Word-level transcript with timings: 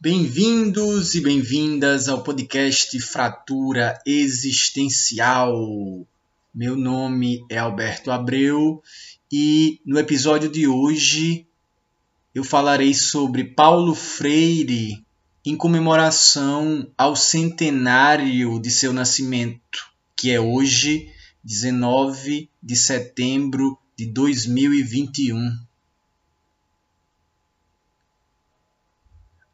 Bem-vindos 0.00 1.14
e 1.14 1.20
bem-vindas 1.22 2.08
ao 2.08 2.22
podcast 2.22 3.00
Fratura 3.00 3.98
Existencial. 4.04 6.06
Meu 6.54 6.76
nome 6.76 7.42
é 7.50 7.56
Alberto 7.56 8.10
Abreu 8.10 8.82
e 9.32 9.80
no 9.86 9.98
episódio 9.98 10.50
de 10.50 10.68
hoje 10.68 11.46
eu 12.34 12.44
falarei 12.44 12.92
sobre 12.92 13.44
Paulo 13.44 13.94
Freire 13.94 15.02
em 15.44 15.56
comemoração 15.56 16.86
ao 16.98 17.16
centenário 17.16 18.60
de 18.60 18.70
seu 18.70 18.92
nascimento, 18.92 19.87
que 20.18 20.32
é 20.32 20.40
hoje, 20.40 21.08
19 21.44 22.50
de 22.60 22.76
setembro 22.76 23.78
de 23.96 24.04
2021. 24.06 25.56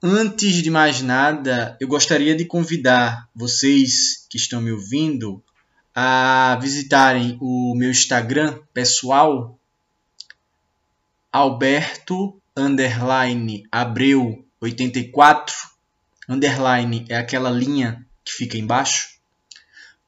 Antes 0.02 0.62
de 0.62 0.70
mais 0.70 1.02
nada, 1.02 1.76
eu 1.78 1.86
gostaria 1.86 2.34
de 2.34 2.46
convidar 2.46 3.28
vocês 3.34 4.26
que 4.30 4.38
estão 4.38 4.62
me 4.62 4.72
ouvindo 4.72 5.42
a 5.94 6.58
visitarem 6.60 7.36
o 7.40 7.74
meu 7.76 7.90
Instagram 7.90 8.58
pessoal, 8.72 9.58
Alberto 11.30 12.40
underline 12.56 13.64
Abreu 13.70 14.44
84 14.60 15.54
underline 16.28 17.04
é 17.08 17.16
aquela 17.16 17.50
linha 17.50 18.06
que 18.24 18.32
fica 18.32 18.56
embaixo, 18.56 19.13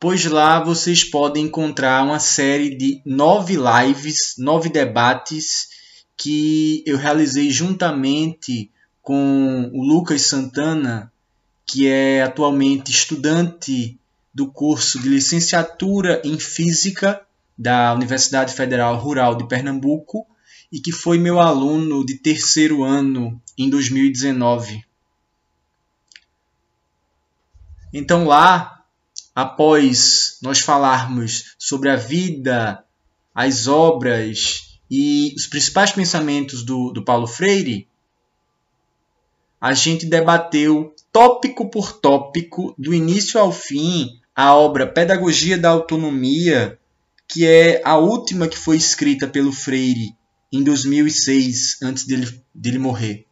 pois 0.06 0.24
lá 0.24 0.62
vocês 0.62 1.02
podem 1.02 1.46
encontrar 1.46 2.04
uma 2.04 2.20
série 2.20 2.76
de 2.76 3.02
nove 3.04 3.56
lives, 3.56 4.36
nove 4.38 4.68
debates 4.68 5.66
que 6.16 6.84
eu 6.86 6.96
realizei 6.96 7.50
juntamente 7.50 8.70
com 9.02 9.68
o 9.74 9.82
Lucas 9.82 10.22
Santana, 10.22 11.12
que 11.66 11.88
é 11.88 12.22
atualmente 12.22 12.92
estudante 12.92 13.98
do 14.32 14.46
curso 14.46 15.02
de 15.02 15.08
licenciatura 15.08 16.22
em 16.24 16.38
Física 16.38 17.20
da 17.58 17.92
Universidade 17.92 18.54
Federal 18.54 18.96
Rural 18.98 19.34
de 19.34 19.48
Pernambuco 19.48 20.24
e 20.70 20.78
que 20.78 20.92
foi 20.92 21.18
meu 21.18 21.40
aluno 21.40 22.06
de 22.06 22.14
terceiro 22.14 22.84
ano 22.84 23.42
em 23.58 23.68
2019. 23.68 24.84
Então 27.92 28.24
lá, 28.24 28.75
após 29.36 30.38
nós 30.40 30.60
falarmos 30.60 31.54
sobre 31.58 31.90
a 31.90 31.96
vida, 31.96 32.82
as 33.34 33.66
obras 33.66 34.80
e 34.90 35.34
os 35.36 35.46
principais 35.46 35.92
pensamentos 35.92 36.62
do, 36.62 36.90
do 36.90 37.04
Paulo 37.04 37.26
Freire, 37.26 37.86
a 39.60 39.74
gente 39.74 40.06
debateu 40.06 40.94
tópico 41.12 41.68
por 41.68 41.92
tópico, 41.92 42.74
do 42.78 42.94
início 42.94 43.38
ao 43.38 43.52
fim, 43.52 44.18
a 44.34 44.54
obra 44.54 44.86
Pedagogia 44.86 45.58
da 45.58 45.68
Autonomia, 45.68 46.78
que 47.28 47.44
é 47.44 47.82
a 47.84 47.98
última 47.98 48.48
que 48.48 48.56
foi 48.56 48.78
escrita 48.78 49.26
pelo 49.26 49.52
Freire 49.52 50.16
em 50.50 50.62
2006, 50.62 51.82
antes 51.82 52.06
dele, 52.06 52.42
dele 52.54 52.78
morrer 52.78 53.26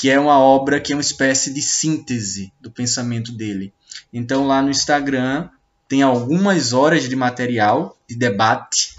que 0.00 0.08
é 0.08 0.18
uma 0.18 0.38
obra 0.38 0.80
que 0.80 0.94
é 0.94 0.96
uma 0.96 1.02
espécie 1.02 1.52
de 1.52 1.60
síntese 1.60 2.50
do 2.58 2.70
pensamento 2.70 3.32
dele. 3.32 3.70
Então 4.10 4.46
lá 4.46 4.62
no 4.62 4.70
Instagram 4.70 5.50
tem 5.86 6.00
algumas 6.00 6.72
horas 6.72 7.06
de 7.06 7.14
material 7.14 7.98
de 8.08 8.16
debate 8.16 8.96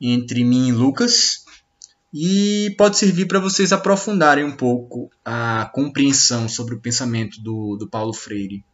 entre 0.00 0.42
mim 0.44 0.68
e 0.68 0.72
Lucas 0.72 1.44
e 2.14 2.74
pode 2.78 2.96
servir 2.96 3.26
para 3.26 3.38
vocês 3.38 3.70
aprofundarem 3.70 4.44
um 4.44 4.56
pouco 4.56 5.10
a 5.22 5.70
compreensão 5.74 6.48
sobre 6.48 6.74
o 6.74 6.80
pensamento 6.80 7.38
do, 7.42 7.76
do 7.76 7.86
Paulo 7.86 8.14
Freire. 8.14 8.64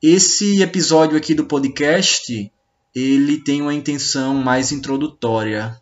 Esse 0.00 0.62
episódio 0.62 1.18
aqui 1.18 1.34
do 1.34 1.46
podcast 1.46 2.52
ele 2.94 3.38
tem 3.38 3.62
uma 3.62 3.74
intenção 3.74 4.32
mais 4.32 4.70
introdutória 4.70 5.76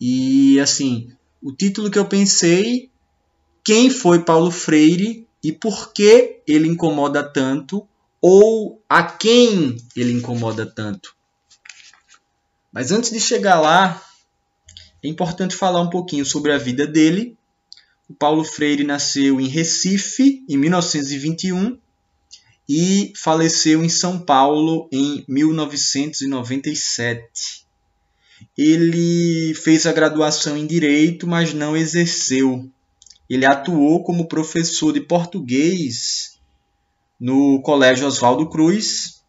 e 0.00 0.60
assim 0.60 1.10
o 1.42 1.50
título 1.50 1.90
que 1.90 1.98
eu 1.98 2.06
pensei 2.06 2.88
quem 3.66 3.90
foi 3.90 4.22
Paulo 4.22 4.50
Freire 4.52 5.26
e 5.42 5.50
por 5.50 5.92
que 5.92 6.40
ele 6.46 6.68
incomoda 6.68 7.24
tanto 7.24 7.84
ou 8.22 8.80
a 8.88 9.02
quem 9.02 9.76
ele 9.96 10.12
incomoda 10.12 10.64
tanto. 10.64 11.16
Mas 12.72 12.92
antes 12.92 13.10
de 13.10 13.18
chegar 13.18 13.60
lá, 13.60 14.00
é 15.02 15.08
importante 15.08 15.56
falar 15.56 15.80
um 15.80 15.90
pouquinho 15.90 16.24
sobre 16.24 16.52
a 16.52 16.58
vida 16.58 16.86
dele. 16.86 17.36
O 18.08 18.14
Paulo 18.14 18.44
Freire 18.44 18.84
nasceu 18.84 19.40
em 19.40 19.48
Recife 19.48 20.44
em 20.48 20.56
1921 20.56 21.76
e 22.68 23.12
faleceu 23.16 23.82
em 23.82 23.88
São 23.88 24.20
Paulo 24.20 24.88
em 24.92 25.24
1997. 25.26 27.66
Ele 28.56 29.54
fez 29.54 29.86
a 29.86 29.92
graduação 29.92 30.56
em 30.56 30.68
Direito, 30.68 31.26
mas 31.26 31.52
não 31.52 31.76
exerceu. 31.76 32.70
Ele 33.28 33.44
atuou 33.44 34.04
como 34.04 34.28
professor 34.28 34.92
de 34.92 35.00
português 35.00 36.38
no 37.18 37.60
Colégio 37.62 38.06
Oswaldo 38.06 38.48
Cruz 38.48 39.22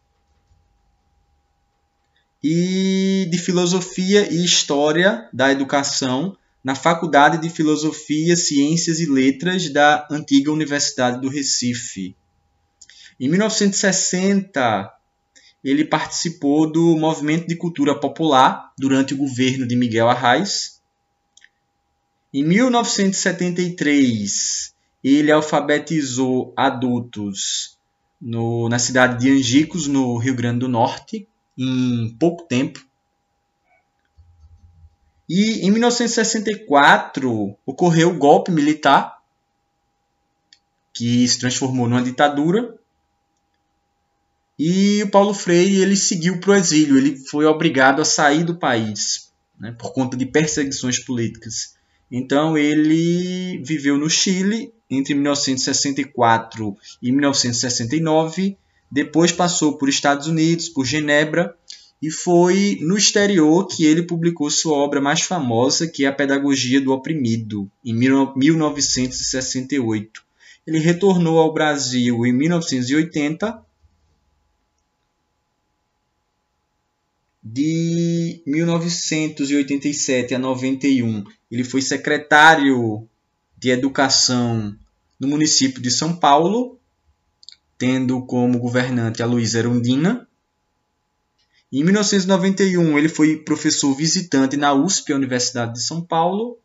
e 2.43 3.27
de 3.31 3.37
Filosofia 3.37 4.31
e 4.31 4.43
História 4.43 5.27
da 5.33 5.51
Educação 5.51 6.37
na 6.63 6.75
Faculdade 6.75 7.37
de 7.39 7.49
Filosofia, 7.49 8.35
Ciências 8.35 8.99
e 8.99 9.05
Letras 9.05 9.71
da 9.71 10.07
antiga 10.11 10.51
Universidade 10.51 11.21
do 11.21 11.29
Recife. 11.29 12.15
Em 13.19 13.27
1960, 13.29 14.93
ele 15.63 15.85
participou 15.85 16.71
do 16.71 16.95
movimento 16.97 17.47
de 17.47 17.55
cultura 17.55 17.99
popular 17.99 18.71
durante 18.77 19.13
o 19.13 19.17
governo 19.17 19.67
de 19.67 19.75
Miguel 19.75 20.09
Arraes 20.09 20.76
em 22.39 22.43
1973, 22.43 24.75
ele 25.03 25.31
alfabetizou 25.31 26.53
adultos 26.55 27.79
no, 28.21 28.69
na 28.69 28.77
cidade 28.77 29.19
de 29.19 29.31
Angicos, 29.31 29.87
no 29.87 30.17
Rio 30.17 30.35
Grande 30.35 30.59
do 30.59 30.67
Norte, 30.67 31.27
em 31.57 32.15
pouco 32.19 32.43
tempo. 32.43 32.85
E 35.27 35.65
em 35.65 35.71
1964 35.71 37.57
ocorreu 37.65 38.11
o 38.11 38.17
golpe 38.17 38.51
militar, 38.51 39.17
que 40.93 41.27
se 41.27 41.39
transformou 41.39 41.89
numa 41.89 42.03
ditadura. 42.03 42.77
E 44.59 45.01
o 45.01 45.09
Paulo 45.09 45.33
Freire 45.33 45.81
ele 45.81 45.95
seguiu 45.95 46.39
para 46.39 46.51
o 46.51 46.55
exílio, 46.55 46.97
ele 46.97 47.17
foi 47.17 47.45
obrigado 47.45 47.99
a 47.99 48.05
sair 48.05 48.43
do 48.43 48.59
país 48.59 49.31
né, 49.59 49.71
por 49.71 49.91
conta 49.91 50.15
de 50.15 50.27
perseguições 50.27 50.99
políticas. 50.99 51.76
Então 52.12 52.57
ele 52.57 53.62
viveu 53.63 53.97
no 53.97 54.09
Chile 54.09 54.73
entre 54.90 55.13
1964 55.13 56.75
e 57.01 57.12
1969, 57.12 58.57
depois 58.90 59.34
passou 59.34 59.78
por 59.78 59.90
Estados 59.90 60.28
Unidos, 60.28 60.69
por 60.69 60.85
Genebra, 60.85 61.53
e 62.01 62.09
foi 62.09 62.79
no 62.81 62.97
exterior 62.97 63.68
que 63.68 63.84
ele 63.84 64.03
publicou 64.03 64.50
sua 64.50 64.78
obra 64.78 65.01
mais 65.01 65.19
famosa, 65.22 65.85
que 65.88 66.06
é 66.06 66.07
A 66.07 66.13
Pedagogia 66.13 66.79
do 66.79 66.94
Oprimido, 66.94 67.69
em 67.84 67.94
1968. 67.94 70.25
Ele 70.66 70.79
retornou 70.79 71.38
ao 71.39 71.53
Brasil 71.53 72.25
em 72.25 72.31
1980 72.31 73.66
de 77.53 78.41
1987 78.45 80.35
a 80.35 80.39
91, 80.39 81.23
ele 81.49 81.63
foi 81.63 81.81
secretário 81.81 83.07
de 83.57 83.69
Educação 83.69 84.75
no 85.19 85.27
município 85.27 85.81
de 85.81 85.89
São 85.89 86.15
Paulo, 86.15 86.77
tendo 87.77 88.21
como 88.25 88.59
governante 88.59 89.23
a 89.23 89.25
Luísa 89.25 89.59
Erundina. 89.59 90.27
Em 91.71 91.83
1991, 91.83 92.97
ele 92.97 93.09
foi 93.09 93.38
professor 93.38 93.93
visitante 93.95 94.57
na 94.57 94.73
USP, 94.73 95.13
a 95.13 95.15
Universidade 95.15 95.73
de 95.73 95.83
São 95.83 96.01
Paulo, 96.01 96.57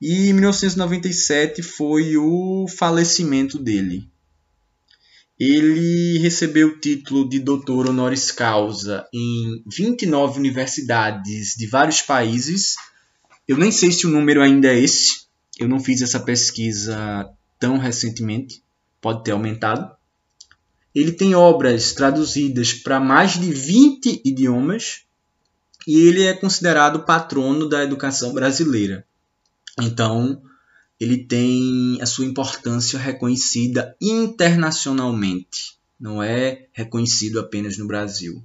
e 0.00 0.28
em 0.28 0.32
1997 0.32 1.62
foi 1.62 2.16
o 2.16 2.66
falecimento 2.68 3.58
dele. 3.58 4.08
Ele 5.38 6.18
recebeu 6.18 6.68
o 6.68 6.80
título 6.80 7.28
de 7.28 7.38
doutor 7.38 7.88
honoris 7.88 8.30
causa 8.30 9.06
em 9.12 9.62
29 9.66 10.38
universidades 10.38 11.54
de 11.56 11.66
vários 11.66 12.00
países. 12.00 12.74
Eu 13.46 13.58
nem 13.58 13.70
sei 13.70 13.92
se 13.92 14.06
o 14.06 14.10
número 14.10 14.42
ainda 14.42 14.68
é 14.68 14.78
esse. 14.78 15.26
Eu 15.58 15.68
não 15.68 15.78
fiz 15.78 16.00
essa 16.00 16.20
pesquisa 16.20 17.28
tão 17.58 17.76
recentemente. 17.78 18.62
Pode 19.00 19.24
ter 19.24 19.32
aumentado. 19.32 19.94
ele 20.94 21.12
tem 21.12 21.34
obras 21.34 21.92
traduzidas 21.92 22.72
para 22.72 22.98
mais 22.98 23.38
de 23.38 23.52
20 23.52 24.22
idiomas 24.24 25.02
e 25.86 26.00
ele 26.00 26.22
é 26.24 26.32
considerado 26.32 27.04
patrono 27.04 27.68
da 27.68 27.84
educação 27.84 28.32
brasileira. 28.32 29.06
Então, 29.80 30.42
ele 30.98 31.24
tem 31.24 31.98
a 32.00 32.06
sua 32.06 32.24
importância 32.24 32.98
reconhecida 32.98 33.96
internacionalmente, 34.00 35.76
não 35.98 36.22
é 36.22 36.66
reconhecido 36.72 37.38
apenas 37.38 37.76
no 37.76 37.86
Brasil. 37.86 38.42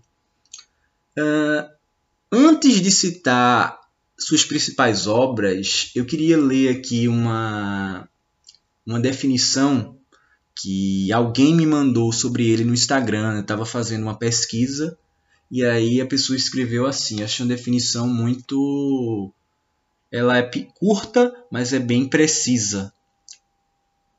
Uh, 1.17 1.69
antes 2.31 2.81
de 2.81 2.91
citar 2.91 3.79
suas 4.17 4.45
principais 4.45 5.07
obras, 5.07 5.91
eu 5.95 6.05
queria 6.05 6.37
ler 6.37 6.69
aqui 6.69 7.07
uma, 7.07 8.07
uma 8.85 8.99
definição 8.99 9.97
que 10.55 11.11
alguém 11.11 11.55
me 11.55 11.65
mandou 11.65 12.11
sobre 12.11 12.47
ele 12.47 12.63
no 12.63 12.73
Instagram. 12.73 13.35
Eu 13.35 13.41
estava 13.41 13.65
fazendo 13.65 14.03
uma 14.03 14.17
pesquisa 14.17 14.97
e 15.49 15.65
aí 15.65 15.99
a 15.99 16.05
pessoa 16.05 16.37
escreveu 16.37 16.85
assim. 16.85 17.23
Achei 17.23 17.43
uma 17.43 17.53
definição 17.53 18.07
muito. 18.07 19.33
Ela 20.11 20.37
é 20.37 20.49
curta, 20.77 21.33
mas 21.49 21.71
é 21.71 21.79
bem 21.79 22.07
precisa. 22.07 22.93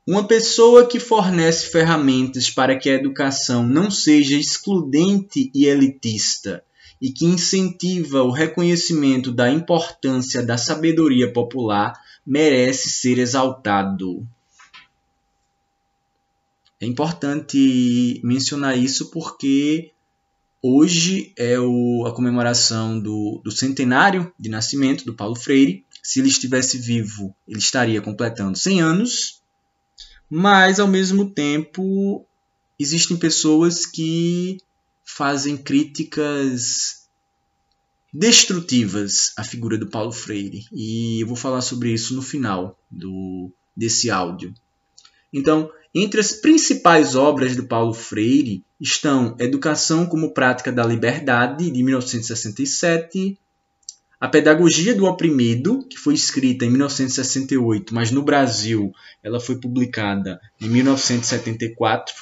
Uma 0.07 0.27
pessoa 0.27 0.87
que 0.87 0.99
fornece 0.99 1.71
ferramentas 1.71 2.51
para 2.51 2.77
que 2.77 2.91
a 2.91 2.95
educação 2.95 3.65
não 3.65 3.91
seja 3.91 4.37
excludente 4.37 5.51
e 5.55 5.67
elitista 5.67 6.65
e 7.01 7.11
que 7.11 7.25
incentiva 7.25 8.23
o 8.23 8.31
reconhecimento 8.31 9.31
da 9.31 9.51
importância 9.51 10.43
da 10.45 10.57
sabedoria 10.57 11.33
popular 11.33 12.01
merece 12.25 12.89
ser 12.91 13.19
exaltado. 13.19 14.27
É 16.81 16.87
importante 16.87 18.21
mencionar 18.25 18.77
isso 18.77 19.11
porque 19.11 19.93
hoje 20.63 21.33
é 21.37 21.59
o, 21.59 22.07
a 22.07 22.15
comemoração 22.15 23.01
do, 23.01 23.41
do 23.45 23.51
centenário 23.51 24.33
de 24.39 24.49
nascimento 24.49 25.05
do 25.05 25.15
Paulo 25.15 25.35
Freire. 25.35 25.85
Se 26.03 26.21
ele 26.21 26.29
estivesse 26.29 26.79
vivo, 26.79 27.35
ele 27.47 27.59
estaria 27.59 28.01
completando 28.01 28.57
100 28.57 28.81
anos, 28.81 29.43
mas 30.31 30.79
ao 30.79 30.89
mesmo 30.89 31.29
tempo 31.31 32.25
existem 32.79 33.17
pessoas 33.17 33.85
que 33.85 34.59
fazem 35.05 35.57
críticas 35.57 37.03
destrutivas 38.13 39.33
à 39.37 39.45
figura 39.45 39.77
do 39.77 39.89
Paulo 39.89 40.13
Freire. 40.13 40.67
E 40.73 41.23
eu 41.23 41.27
vou 41.27 41.37
falar 41.37 41.61
sobre 41.61 41.93
isso 41.93 42.15
no 42.15 42.23
final 42.23 42.79
do, 42.91 43.51
desse 43.77 44.11
áudio. 44.11 44.55
Então, 45.33 45.71
entre 45.95 46.21
as 46.21 46.33
principais 46.33 47.15
obras 47.15 47.55
do 47.55 47.67
Paulo 47.67 47.93
Freire 47.93 48.65
estão 48.81 49.37
Educação 49.39 50.07
como 50.07 50.33
Prática 50.33 50.73
da 50.73 50.85
Liberdade, 50.85 51.71
de 51.71 51.83
1967, 51.83 53.39
A 54.19 54.29
Pedagogia 54.29 54.95
do 54.95 55.05
Oprimido, 55.05 55.87
que 55.89 55.99
foi 55.99 56.15
escrita 56.15 56.65
em 56.65 56.71
1968, 56.71 57.95
mas 57.95 58.11
no 58.11 58.23
Brasil 58.23 58.93
ela 59.23 59.39
foi 59.39 59.57
publicada 59.57 60.41
em 60.61 60.69
1974, 60.69 62.15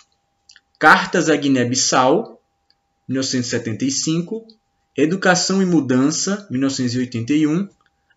Cartas 0.79 1.29
a 1.29 1.37
Guiné-Bissau, 1.37 2.41
1975, 3.07 4.47
Educação 4.97 5.63
e 5.63 5.67
Mudança, 5.67 6.47
1981, 6.51 7.69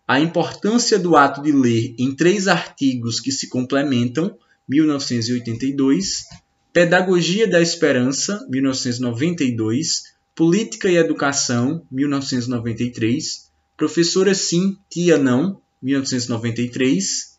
A 0.08 0.18
Importância 0.18 0.98
do 0.98 1.14
Ato 1.14 1.42
de 1.42 1.52
Ler 1.52 1.94
em 1.98 2.14
três 2.14 2.48
artigos 2.48 3.20
que 3.20 3.30
se 3.30 3.48
complementam, 3.48 4.36
1982, 4.68 6.24
Pedagogia 6.72 7.46
da 7.46 7.60
Esperança, 7.60 8.44
1992, 8.48 10.14
Política 10.34 10.88
e 10.90 10.96
Educação, 10.96 11.86
1993, 11.90 13.50
Professora 13.76 14.34
Sim, 14.34 14.76
Tia 14.90 15.16
Não, 15.16 15.60
1993, 15.80 17.38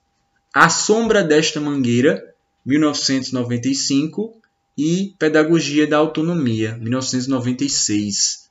A 0.53 0.69
Sombra 0.69 1.23
desta 1.23 1.59
Mangueira, 1.59 2.33
1995 2.65 4.39
e 4.77 5.13
Pedagogia 5.19 5.87
da 5.87 5.97
Autonomia, 5.97 6.77
1996. 6.77 8.49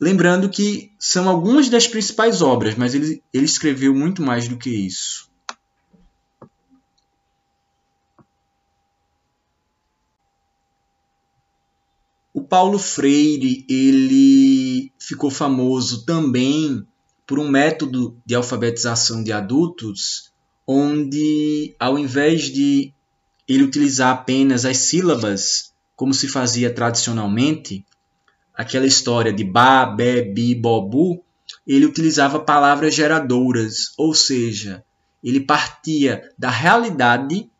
Lembrando 0.00 0.48
que 0.48 0.92
são 0.98 1.28
algumas 1.28 1.68
das 1.68 1.86
principais 1.86 2.42
obras, 2.42 2.74
mas 2.74 2.94
ele, 2.94 3.22
ele 3.32 3.44
escreveu 3.44 3.94
muito 3.94 4.22
mais 4.22 4.48
do 4.48 4.56
que 4.56 4.70
isso. 4.70 5.31
Paulo 12.52 12.78
Freire 12.78 13.64
ele 13.66 14.92
ficou 14.98 15.30
famoso 15.30 16.04
também 16.04 16.86
por 17.26 17.38
um 17.38 17.48
método 17.48 18.14
de 18.26 18.34
alfabetização 18.34 19.24
de 19.24 19.32
adultos, 19.32 20.30
onde 20.66 21.74
ao 21.80 21.98
invés 21.98 22.52
de 22.52 22.92
ele 23.48 23.62
utilizar 23.62 24.12
apenas 24.12 24.66
as 24.66 24.76
sílabas, 24.76 25.72
como 25.96 26.12
se 26.12 26.28
fazia 26.28 26.70
tradicionalmente, 26.70 27.86
aquela 28.54 28.84
história 28.84 29.32
de 29.32 29.44
ba, 29.44 29.86
be, 29.86 30.20
bi, 30.20 30.54
bobu, 30.54 31.24
ele 31.66 31.86
utilizava 31.86 32.38
palavras 32.38 32.94
geradoras, 32.94 33.94
ou 33.96 34.12
seja, 34.12 34.84
ele 35.24 35.40
partia 35.40 36.30
da 36.38 36.50
realidade 36.50 37.50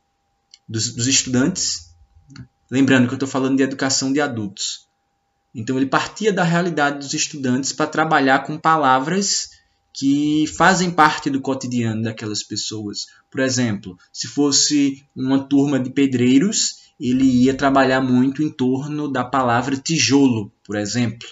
dos, 0.69 0.95
dos 0.95 1.07
estudantes, 1.07 1.92
lembrando 2.73 3.07
que 3.07 3.13
eu 3.13 3.17
estou 3.17 3.29
falando 3.29 3.59
de 3.59 3.63
educação 3.63 4.11
de 4.11 4.19
adultos. 4.19 4.89
Então 5.55 5.77
ele 5.77 5.85
partia 5.85 6.33
da 6.33 6.43
realidade 6.43 7.01
dos 7.01 7.13
estudantes 7.13 7.71
para 7.71 7.87
trabalhar 7.87 8.47
com 8.47 8.57
palavras 8.57 9.51
que 9.93 10.47
fazem 10.57 10.91
parte 10.91 11.29
do 11.29 11.43
cotidiano 11.43 12.03
daquelas 12.03 12.43
pessoas. 12.43 13.09
Por 13.31 13.41
exemplo, 13.41 13.99
se 14.11 14.27
fosse 14.27 15.05
uma 15.15 15.41
turma 15.41 15.79
de 15.79 15.91
pedreiros, 15.91 16.77
ele 16.99 17.25
ia 17.25 17.53
trabalhar 17.53 18.01
muito 18.01 18.43
em 18.43 18.49
torno 18.49 19.07
da 19.07 19.23
palavra 19.23 19.77
tijolo, 19.77 20.51
por 20.65 20.77
exemplo, 20.77 21.29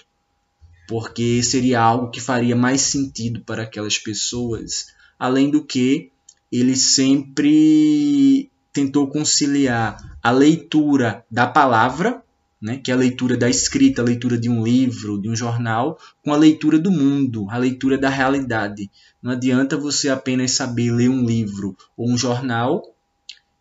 porque 0.87 1.41
seria 1.41 1.81
algo 1.81 2.11
que 2.11 2.21
faria 2.21 2.55
mais 2.55 2.81
sentido 2.81 3.41
para 3.41 3.63
aquelas 3.63 3.97
pessoas. 3.97 4.93
Além 5.17 5.49
do 5.49 5.65
que, 5.65 6.11
ele 6.51 6.75
sempre 6.75 8.50
tentou 8.73 9.07
conciliar 9.07 9.97
a 10.21 10.31
leitura 10.31 11.25
da 11.29 11.47
palavra 11.47 12.23
né, 12.61 12.77
que 12.77 12.91
é 12.91 12.93
a 12.93 12.97
leitura 12.97 13.35
da 13.35 13.49
escrita, 13.49 14.01
a 14.01 14.05
leitura 14.05 14.37
de 14.37 14.47
um 14.47 14.63
livro, 14.63 15.19
de 15.19 15.27
um 15.27 15.35
jornal, 15.35 15.97
com 16.23 16.31
a 16.31 16.37
leitura 16.37 16.77
do 16.77 16.91
mundo, 16.91 17.47
a 17.49 17.57
leitura 17.57 17.97
da 17.97 18.07
realidade. 18.07 18.89
Não 19.21 19.31
adianta 19.31 19.75
você 19.75 20.09
apenas 20.09 20.51
saber 20.51 20.91
ler 20.91 21.09
um 21.09 21.25
livro 21.25 21.75
ou 21.97 22.11
um 22.11 22.17
jornal 22.17 22.83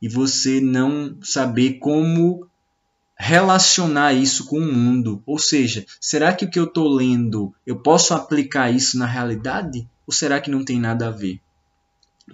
e 0.03 0.09
você 0.09 0.61
não 0.61 1.17
saber 1.23 1.79
como 1.79 2.47
relacionar 3.17 4.13
isso 4.13 4.45
com 4.47 4.59
o 4.59 4.73
mundo. 4.73 5.23
Ou 5.25 5.39
seja, 5.39 5.87
será 5.99 6.35
que 6.35 6.45
o 6.45 6.51
que 6.51 6.59
eu 6.59 6.65
estou 6.65 6.89
lendo 6.89 7.55
eu 7.67 7.77
posso 7.77 8.13
aplicar 8.13 8.71
isso 8.71 8.99
na 8.99 9.07
realidade? 9.07 9.89
Ou 10.07 10.13
será 10.13 10.41
que 10.41 10.51
não 10.51 10.65
tem 10.65 10.79
nada 10.79 11.09
a 11.09 11.11
ver? 11.11 11.41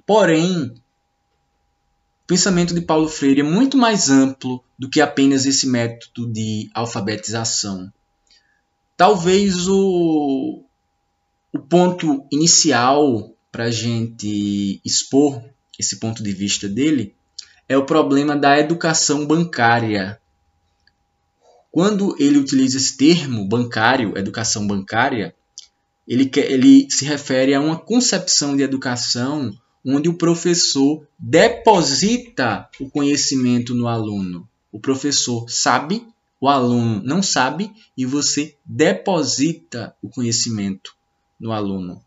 Porém, 0.04 0.74
o 2.26 2.34
pensamento 2.34 2.74
de 2.74 2.80
Paulo 2.80 3.08
Freire 3.08 3.40
é 3.40 3.44
muito 3.44 3.76
mais 3.76 4.10
amplo 4.10 4.60
do 4.76 4.90
que 4.90 5.00
apenas 5.00 5.46
esse 5.46 5.64
método 5.64 6.26
de 6.32 6.68
alfabetização. 6.74 7.88
Talvez 8.96 9.68
o, 9.68 10.64
o 11.52 11.58
ponto 11.60 12.26
inicial 12.32 13.32
para 13.52 13.66
a 13.66 13.70
gente 13.70 14.80
expor 14.84 15.40
esse 15.78 16.00
ponto 16.00 16.20
de 16.20 16.32
vista 16.32 16.68
dele 16.68 17.14
é 17.68 17.78
o 17.78 17.86
problema 17.86 18.34
da 18.34 18.58
educação 18.58 19.24
bancária. 19.24 20.20
Quando 21.70 22.16
ele 22.18 22.38
utiliza 22.38 22.76
esse 22.76 22.96
termo 22.96 23.46
bancário, 23.46 24.18
educação 24.18 24.66
bancária, 24.66 25.32
ele, 26.08 26.28
ele 26.34 26.90
se 26.90 27.04
refere 27.04 27.54
a 27.54 27.60
uma 27.60 27.78
concepção 27.78 28.56
de 28.56 28.64
educação 28.64 29.56
onde 29.86 30.08
o 30.08 30.14
professor 30.14 31.06
deposita 31.16 32.68
o 32.80 32.90
conhecimento 32.90 33.72
no 33.72 33.86
aluno. 33.86 34.48
O 34.72 34.80
professor 34.80 35.48
sabe, 35.48 36.04
o 36.40 36.48
aluno 36.48 37.00
não 37.04 37.22
sabe 37.22 37.72
e 37.96 38.04
você 38.04 38.56
deposita 38.64 39.94
o 40.02 40.08
conhecimento 40.08 40.96
no 41.38 41.52
aluno. 41.52 42.02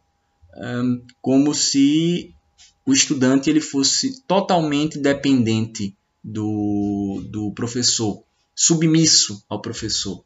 Um, 0.58 1.02
como 1.22 1.54
se 1.54 2.36
o 2.86 2.92
estudante 2.92 3.50
ele 3.50 3.62
fosse 3.62 4.22
totalmente 4.24 5.00
dependente 5.00 5.96
do, 6.22 7.24
do 7.30 7.52
professor, 7.54 8.24
submisso 8.54 9.42
ao 9.48 9.62
professor. 9.62 10.22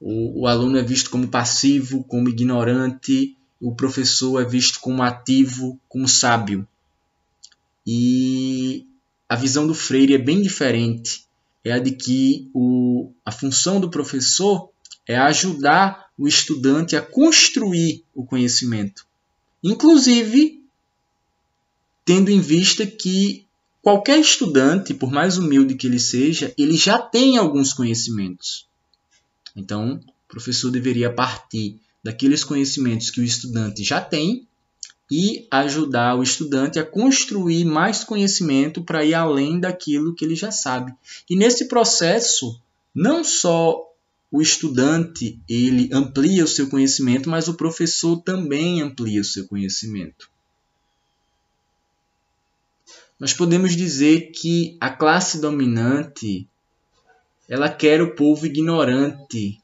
O, 0.00 0.42
o 0.42 0.46
aluno 0.48 0.78
é 0.78 0.82
visto 0.82 1.10
como 1.10 1.28
passivo, 1.28 2.02
como 2.04 2.28
ignorante, 2.28 3.36
o 3.60 3.74
professor 3.74 4.40
é 4.40 4.44
visto 4.44 4.80
como 4.80 5.02
ativo, 5.02 5.78
como 5.88 6.08
sábio. 6.08 6.66
E 7.86 8.86
a 9.28 9.36
visão 9.36 9.66
do 9.66 9.74
Freire 9.74 10.14
é 10.14 10.18
bem 10.18 10.42
diferente. 10.42 11.24
é 11.64 11.72
a 11.72 11.78
de 11.78 11.92
que 11.92 12.48
o, 12.54 13.10
a 13.24 13.32
função 13.32 13.80
do 13.80 13.90
professor 13.90 14.70
é 15.06 15.16
ajudar 15.16 16.06
o 16.16 16.28
estudante 16.28 16.96
a 16.96 17.02
construir 17.02 18.04
o 18.14 18.24
conhecimento. 18.24 19.04
Inclusive, 19.62 20.62
tendo 22.04 22.30
em 22.30 22.40
vista 22.40 22.86
que 22.86 23.44
qualquer 23.82 24.18
estudante, 24.20 24.94
por 24.94 25.10
mais 25.10 25.38
humilde 25.38 25.74
que 25.74 25.86
ele 25.86 25.98
seja, 25.98 26.54
ele 26.56 26.76
já 26.76 26.98
tem 26.98 27.36
alguns 27.36 27.72
conhecimentos. 27.72 28.66
Então, 29.54 30.00
o 30.26 30.28
professor 30.28 30.70
deveria 30.70 31.12
partir 31.12 31.80
daqueles 32.06 32.44
conhecimentos 32.44 33.10
que 33.10 33.20
o 33.20 33.24
estudante 33.24 33.82
já 33.82 34.00
tem 34.00 34.46
e 35.10 35.44
ajudar 35.50 36.14
o 36.14 36.22
estudante 36.22 36.78
a 36.78 36.84
construir 36.84 37.64
mais 37.64 38.04
conhecimento 38.04 38.80
para 38.80 39.04
ir 39.04 39.12
além 39.12 39.58
daquilo 39.58 40.14
que 40.14 40.24
ele 40.24 40.36
já 40.36 40.52
sabe. 40.52 40.94
E 41.28 41.34
nesse 41.34 41.66
processo, 41.66 42.60
não 42.94 43.24
só 43.24 43.82
o 44.30 44.40
estudante 44.40 45.36
ele 45.48 45.90
amplia 45.92 46.44
o 46.44 46.48
seu 46.48 46.68
conhecimento, 46.68 47.28
mas 47.28 47.48
o 47.48 47.54
professor 47.54 48.22
também 48.22 48.80
amplia 48.80 49.20
o 49.20 49.24
seu 49.24 49.48
conhecimento. 49.48 50.30
Nós 53.18 53.32
podemos 53.32 53.74
dizer 53.74 54.30
que 54.30 54.76
a 54.80 54.90
classe 54.90 55.40
dominante 55.40 56.46
ela 57.48 57.68
quer 57.68 58.00
o 58.00 58.14
povo 58.14 58.46
ignorante, 58.46 59.60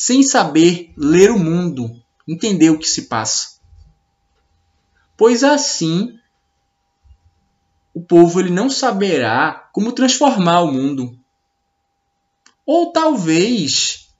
sem 0.00 0.22
saber 0.22 0.92
ler 0.96 1.32
o 1.32 1.38
mundo, 1.40 2.00
entender 2.26 2.70
o 2.70 2.78
que 2.78 2.88
se 2.88 3.08
passa. 3.08 3.58
Pois 5.16 5.42
assim, 5.42 6.16
o 7.92 8.00
povo 8.00 8.38
ele 8.38 8.50
não 8.50 8.70
saberá 8.70 9.68
como 9.72 9.90
transformar 9.90 10.60
o 10.60 10.72
mundo. 10.72 11.18
Ou 12.64 12.92
talvez 12.92 14.10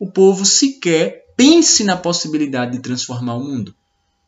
o 0.00 0.10
povo 0.10 0.44
sequer 0.44 1.32
pense 1.36 1.84
na 1.84 1.96
possibilidade 1.96 2.72
de 2.72 2.82
transformar 2.82 3.36
o 3.36 3.44
mundo. 3.44 3.72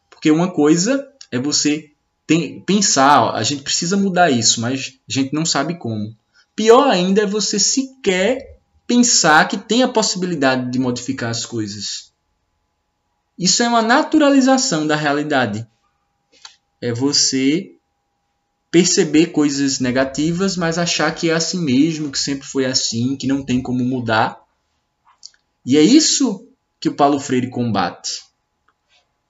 Porque 0.08 0.30
uma 0.30 0.52
coisa 0.52 1.12
é 1.32 1.38
você 1.38 1.90
tem, 2.28 2.60
pensar, 2.60 3.34
a 3.34 3.42
gente 3.42 3.64
precisa 3.64 3.96
mudar 3.96 4.30
isso, 4.30 4.60
mas 4.60 5.00
a 5.08 5.12
gente 5.12 5.34
não 5.34 5.44
sabe 5.44 5.80
como. 5.80 6.16
Pior 6.54 6.88
ainda 6.88 7.22
é 7.22 7.26
você 7.26 7.58
sequer 7.58 8.53
pensar 8.86 9.48
que 9.48 9.56
tem 9.56 9.82
a 9.82 9.88
possibilidade 9.88 10.70
de 10.70 10.78
modificar 10.78 11.30
as 11.30 11.44
coisas. 11.46 12.12
Isso 13.38 13.62
é 13.62 13.68
uma 13.68 13.82
naturalização 13.82 14.86
da 14.86 14.96
realidade. 14.96 15.66
É 16.80 16.92
você 16.92 17.72
perceber 18.70 19.26
coisas 19.26 19.78
negativas, 19.78 20.56
mas 20.56 20.78
achar 20.78 21.14
que 21.14 21.30
é 21.30 21.32
assim 21.32 21.60
mesmo, 21.60 22.10
que 22.10 22.18
sempre 22.18 22.46
foi 22.46 22.64
assim, 22.64 23.16
que 23.16 23.26
não 23.26 23.44
tem 23.44 23.62
como 23.62 23.84
mudar. 23.84 24.42
E 25.64 25.76
é 25.76 25.80
isso 25.80 26.48
que 26.80 26.88
o 26.88 26.94
Paulo 26.94 27.20
Freire 27.20 27.50
combate. 27.50 28.22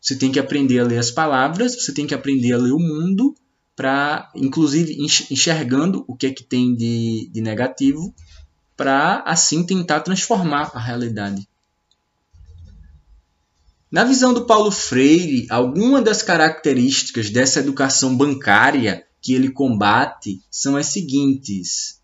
Você 0.00 0.16
tem 0.16 0.32
que 0.32 0.38
aprender 0.38 0.80
a 0.80 0.84
ler 0.84 0.98
as 0.98 1.10
palavras, 1.10 1.74
você 1.74 1.92
tem 1.92 2.06
que 2.06 2.14
aprender 2.14 2.52
a 2.52 2.58
ler 2.58 2.72
o 2.72 2.78
mundo, 2.78 3.34
para, 3.76 4.30
inclusive, 4.34 4.96
enxergando 5.30 6.04
o 6.06 6.16
que 6.16 6.26
é 6.26 6.32
que 6.32 6.44
tem 6.44 6.74
de, 6.74 7.28
de 7.32 7.40
negativo, 7.40 8.14
para 8.76 9.22
assim 9.26 9.64
tentar 9.64 10.00
transformar 10.00 10.70
a 10.74 10.78
realidade. 10.78 11.48
Na 13.90 14.02
visão 14.02 14.34
do 14.34 14.44
Paulo 14.44 14.72
Freire, 14.72 15.46
algumas 15.48 16.02
das 16.02 16.20
características 16.20 17.30
dessa 17.30 17.60
educação 17.60 18.16
bancária 18.16 19.06
que 19.22 19.34
ele 19.34 19.50
combate 19.50 20.42
são 20.50 20.76
as 20.76 20.86
seguintes. 20.86 22.00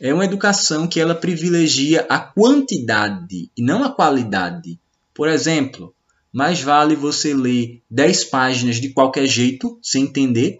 É 0.00 0.12
uma 0.12 0.26
educação 0.26 0.86
que 0.86 1.00
ela 1.00 1.14
privilegia 1.14 2.06
a 2.08 2.18
quantidade 2.18 3.50
e 3.56 3.62
não 3.62 3.82
a 3.82 3.90
qualidade. 3.90 4.78
Por 5.14 5.28
exemplo, 5.28 5.94
mais 6.32 6.60
vale 6.60 6.94
você 6.94 7.34
ler 7.34 7.82
10 7.90 8.24
páginas 8.24 8.76
de 8.76 8.90
qualquer 8.90 9.26
jeito, 9.26 9.78
sem 9.82 10.04
entender, 10.04 10.58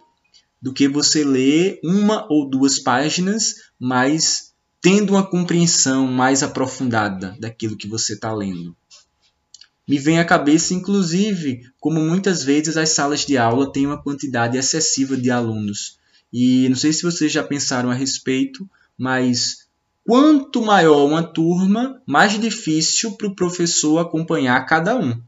do 0.61 0.73
que 0.73 0.89
você 0.89 1.25
ler 1.25 1.79
uma 1.85 2.27
ou 2.29 2.49
duas 2.49 2.79
páginas, 2.79 3.55
mas 3.79 4.48
tendo 4.81 5.11
uma 5.11 5.27
compreensão 5.27 6.07
mais 6.07 6.43
aprofundada 6.43 7.37
daquilo 7.39 7.77
que 7.77 7.89
você 7.89 8.15
está 8.15 8.33
lendo. 8.33 8.77
Me 9.87 9.99
vem 9.99 10.19
à 10.21 10.25
cabeça, 10.25 10.75
inclusive, 10.75 11.63
como 11.81 12.01
muitas 12.01 12.45
vezes 12.45 12.77
as 12.77 12.91
salas 12.91 13.25
de 13.25 13.39
aula 13.39 13.73
têm 13.73 13.87
uma 13.87 14.03
quantidade 14.03 14.59
excessiva 14.59 15.17
de 15.17 15.31
alunos. 15.31 15.99
E 16.33 16.69
não 16.69 16.77
sei 16.77 16.93
se 16.93 17.03
vocês 17.03 17.33
já 17.33 17.43
pensaram 17.43 17.91
a 17.91 17.95
respeito, 17.95 18.69
mas 18.99 19.67
quanto 20.05 20.61
maior 20.61 21.07
uma 21.07 21.23
turma, 21.23 22.03
mais 22.07 22.39
difícil 22.39 23.13
para 23.13 23.29
o 23.29 23.35
professor 23.35 23.99
acompanhar 23.99 24.61
cada 24.67 24.95
um. 24.95 25.19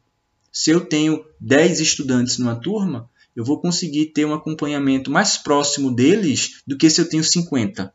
Se 0.53 0.71
eu 0.71 0.81
tenho 0.81 1.25
10 1.41 1.81
estudantes 1.81 2.37
numa 2.37 2.55
turma, 2.55 3.09
eu 3.35 3.45
vou 3.45 3.61
conseguir 3.61 4.07
ter 4.07 4.27
um 4.27 4.35
acompanhamento 4.35 5.11
mais 5.11 5.39
próximo 5.39 5.91
deles 5.91 6.61
do 6.67 6.77
que 6.77 6.91
se 6.91 7.01
eu 7.01 7.09
tenho 7.09 7.25
50. 7.25 7.93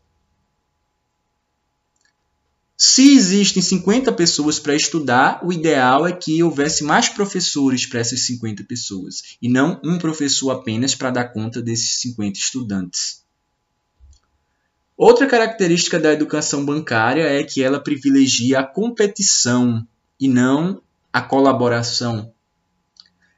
Se 2.77 3.13
existem 3.13 3.61
50 3.61 4.11
pessoas 4.11 4.59
para 4.59 4.75
estudar, 4.75 5.39
o 5.45 5.53
ideal 5.53 6.05
é 6.05 6.11
que 6.11 6.43
houvesse 6.43 6.83
mais 6.83 7.07
professores 7.07 7.85
para 7.85 8.01
essas 8.01 8.25
50 8.25 8.65
pessoas 8.65 9.37
e 9.41 9.47
não 9.47 9.79
um 9.83 9.97
professor 9.97 10.51
apenas 10.51 10.93
para 10.93 11.09
dar 11.09 11.25
conta 11.25 11.61
desses 11.61 12.01
50 12.01 12.37
estudantes. 12.37 13.23
Outra 14.97 15.25
característica 15.25 15.99
da 15.99 16.11
educação 16.11 16.65
bancária 16.65 17.23
é 17.23 17.43
que 17.43 17.63
ela 17.63 17.79
privilegia 17.79 18.59
a 18.59 18.63
competição 18.63 19.85
e 20.19 20.27
não 20.27 20.81
a 21.11 21.21
colaboração. 21.21 22.33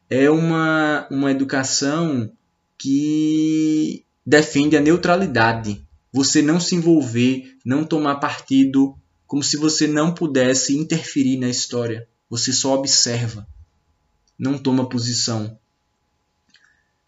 É 0.10 0.30
uma, 0.30 1.08
uma 1.12 1.32
educação 1.32 2.32
que 2.78 4.04
defende 4.26 4.76
a 4.78 4.82
neutralidade. 4.82 5.84
Você 6.12 6.42
não 6.42 6.60
se 6.60 6.76
envolver, 6.76 7.56
não 7.64 7.84
tomar 7.84 8.16
partido 8.16 8.96
como 9.28 9.44
se 9.44 9.58
você 9.58 9.86
não 9.86 10.14
pudesse 10.14 10.76
interferir 10.76 11.38
na 11.38 11.50
história. 11.50 12.08
Você 12.30 12.52
só 12.54 12.74
observa, 12.74 13.48
não 14.40 14.58
toma 14.58 14.90
posição. 14.90 15.60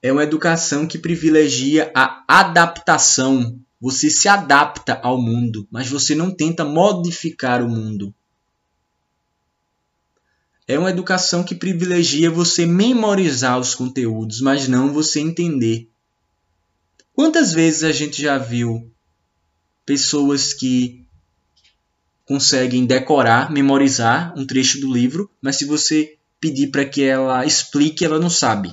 É 0.01 0.11
uma 0.11 0.23
educação 0.23 0.85
que 0.85 0.97
privilegia 0.97 1.91
a 1.95 2.23
adaptação. 2.27 3.59
Você 3.81 4.09
se 4.09 4.27
adapta 4.27 4.99
ao 5.01 5.21
mundo, 5.21 5.67
mas 5.71 5.89
você 5.89 6.13
não 6.13 6.31
tenta 6.31 6.65
modificar 6.65 7.63
o 7.63 7.69
mundo. 7.69 8.13
É 10.67 10.77
uma 10.77 10.89
educação 10.89 11.43
que 11.43 11.55
privilegia 11.55 12.29
você 12.29 12.65
memorizar 12.65 13.59
os 13.59 13.73
conteúdos, 13.73 14.39
mas 14.39 14.67
não 14.67 14.93
você 14.93 15.19
entender. 15.19 15.89
Quantas 17.13 17.51
vezes 17.51 17.83
a 17.83 17.91
gente 17.91 18.21
já 18.21 18.37
viu 18.37 18.89
pessoas 19.85 20.53
que 20.53 21.08
conseguem 22.29 22.85
decorar, 22.85 23.51
memorizar 23.51 24.35
um 24.37 24.45
trecho 24.45 24.79
do 24.79 24.93
livro, 24.93 25.27
mas 25.41 25.55
se 25.55 25.65
você 25.65 26.15
pedir 26.39 26.67
para 26.67 26.85
que 26.85 27.01
ela 27.01 27.43
explique, 27.43 28.05
ela 28.05 28.19
não 28.19 28.29
sabe. 28.29 28.71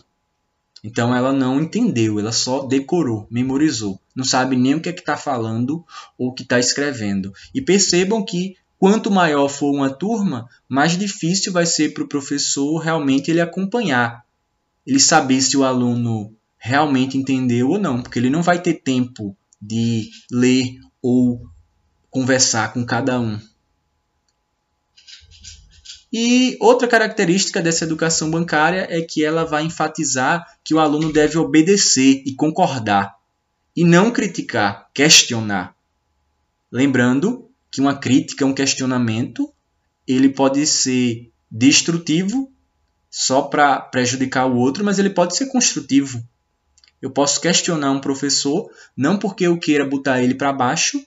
Então 0.85 1.17
ela 1.17 1.33
não 1.33 1.59
entendeu, 1.59 2.21
ela 2.21 2.33
só 2.33 2.67
decorou, 2.67 3.27
memorizou. 3.31 3.99
Não 4.15 4.27
sabe 4.27 4.57
nem 4.57 4.75
o 4.75 4.81
que 4.83 4.91
é 4.91 4.93
está 4.93 5.17
falando 5.17 5.83
ou 6.19 6.29
o 6.29 6.35
que 6.35 6.43
está 6.43 6.61
escrevendo. 6.61 7.33
E 7.55 7.63
percebam 7.63 8.23
que 8.23 8.57
quanto 8.79 9.11
maior 9.11 9.49
for 9.49 9.73
uma 9.73 9.89
turma, 9.89 10.51
mais 10.69 10.99
difícil 10.99 11.51
vai 11.51 11.65
ser 11.65 11.95
para 11.95 12.05
o 12.05 12.09
professor 12.09 12.77
realmente 12.77 13.31
ele 13.31 13.41
acompanhar. 13.41 14.23
Ele 14.87 15.01
saber 15.01 15.41
se 15.41 15.57
o 15.57 15.65
aluno 15.65 16.31
realmente 16.59 17.17
entendeu 17.17 17.71
ou 17.71 17.79
não, 17.79 18.03
porque 18.03 18.19
ele 18.19 18.29
não 18.29 18.43
vai 18.43 18.61
ter 18.61 18.75
tempo 18.75 19.35
de 19.59 20.11
ler 20.31 20.79
ou 21.01 21.41
conversar 22.17 22.73
com 22.73 22.83
cada 22.83 23.21
um. 23.21 23.39
E 26.11 26.57
outra 26.59 26.89
característica 26.89 27.61
dessa 27.61 27.85
educação 27.85 28.31
bancária 28.31 28.87
é 28.89 29.03
que 29.03 29.23
ela 29.23 29.45
vai 29.45 29.65
enfatizar 29.65 30.47
que 30.65 30.73
o 30.73 30.79
aluno 30.79 31.13
deve 31.13 31.37
obedecer 31.37 32.23
e 32.25 32.35
concordar, 32.35 33.19
e 33.77 33.85
não 33.85 34.11
criticar, 34.11 34.89
questionar. 34.95 35.77
Lembrando 36.73 37.51
que 37.71 37.83
uma 37.83 37.95
crítica, 37.95 38.47
um 38.47 38.55
questionamento, 38.55 39.53
ele 40.09 40.31
pode 40.31 40.67
ser 40.67 41.31
destrutivo 41.51 42.51
só 43.11 43.43
para 43.43 43.79
prejudicar 43.79 44.47
o 44.47 44.57
outro, 44.57 44.83
mas 44.83 44.99
ele 44.99 45.11
pode 45.11 45.37
ser 45.37 45.49
construtivo. 45.49 46.27
Eu 47.03 47.11
posso 47.11 47.43
questionar 47.43 47.91
um 47.91 48.01
professor 48.01 48.71
não 48.97 49.19
porque 49.19 49.45
eu 49.45 49.59
queira 49.59 49.85
botar 49.85 50.23
ele 50.23 50.35
para 50.35 50.51
baixo, 50.51 51.07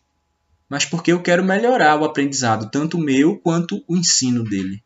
mas 0.69 0.85
porque 0.85 1.11
eu 1.11 1.21
quero 1.21 1.43
melhorar 1.43 1.99
o 1.99 2.05
aprendizado, 2.05 2.69
tanto 2.69 2.97
o 2.97 3.01
meu 3.01 3.37
quanto 3.37 3.83
o 3.87 3.97
ensino 3.97 4.43
dele. 4.43 4.83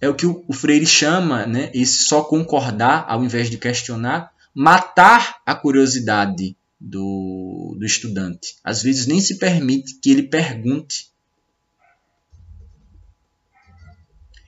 É 0.00 0.08
o 0.08 0.14
que 0.14 0.26
o 0.26 0.52
Freire 0.52 0.86
chama, 0.86 1.46
né, 1.46 1.70
esse 1.72 2.04
só 2.04 2.22
concordar 2.22 3.06
ao 3.08 3.24
invés 3.24 3.48
de 3.48 3.56
questionar, 3.56 4.32
matar 4.52 5.40
a 5.46 5.54
curiosidade 5.54 6.56
do, 6.78 7.76
do 7.78 7.86
estudante. 7.86 8.56
Às 8.62 8.82
vezes 8.82 9.06
nem 9.06 9.20
se 9.20 9.38
permite 9.38 9.94
que 10.00 10.10
ele 10.10 10.24
pergunte. 10.24 11.10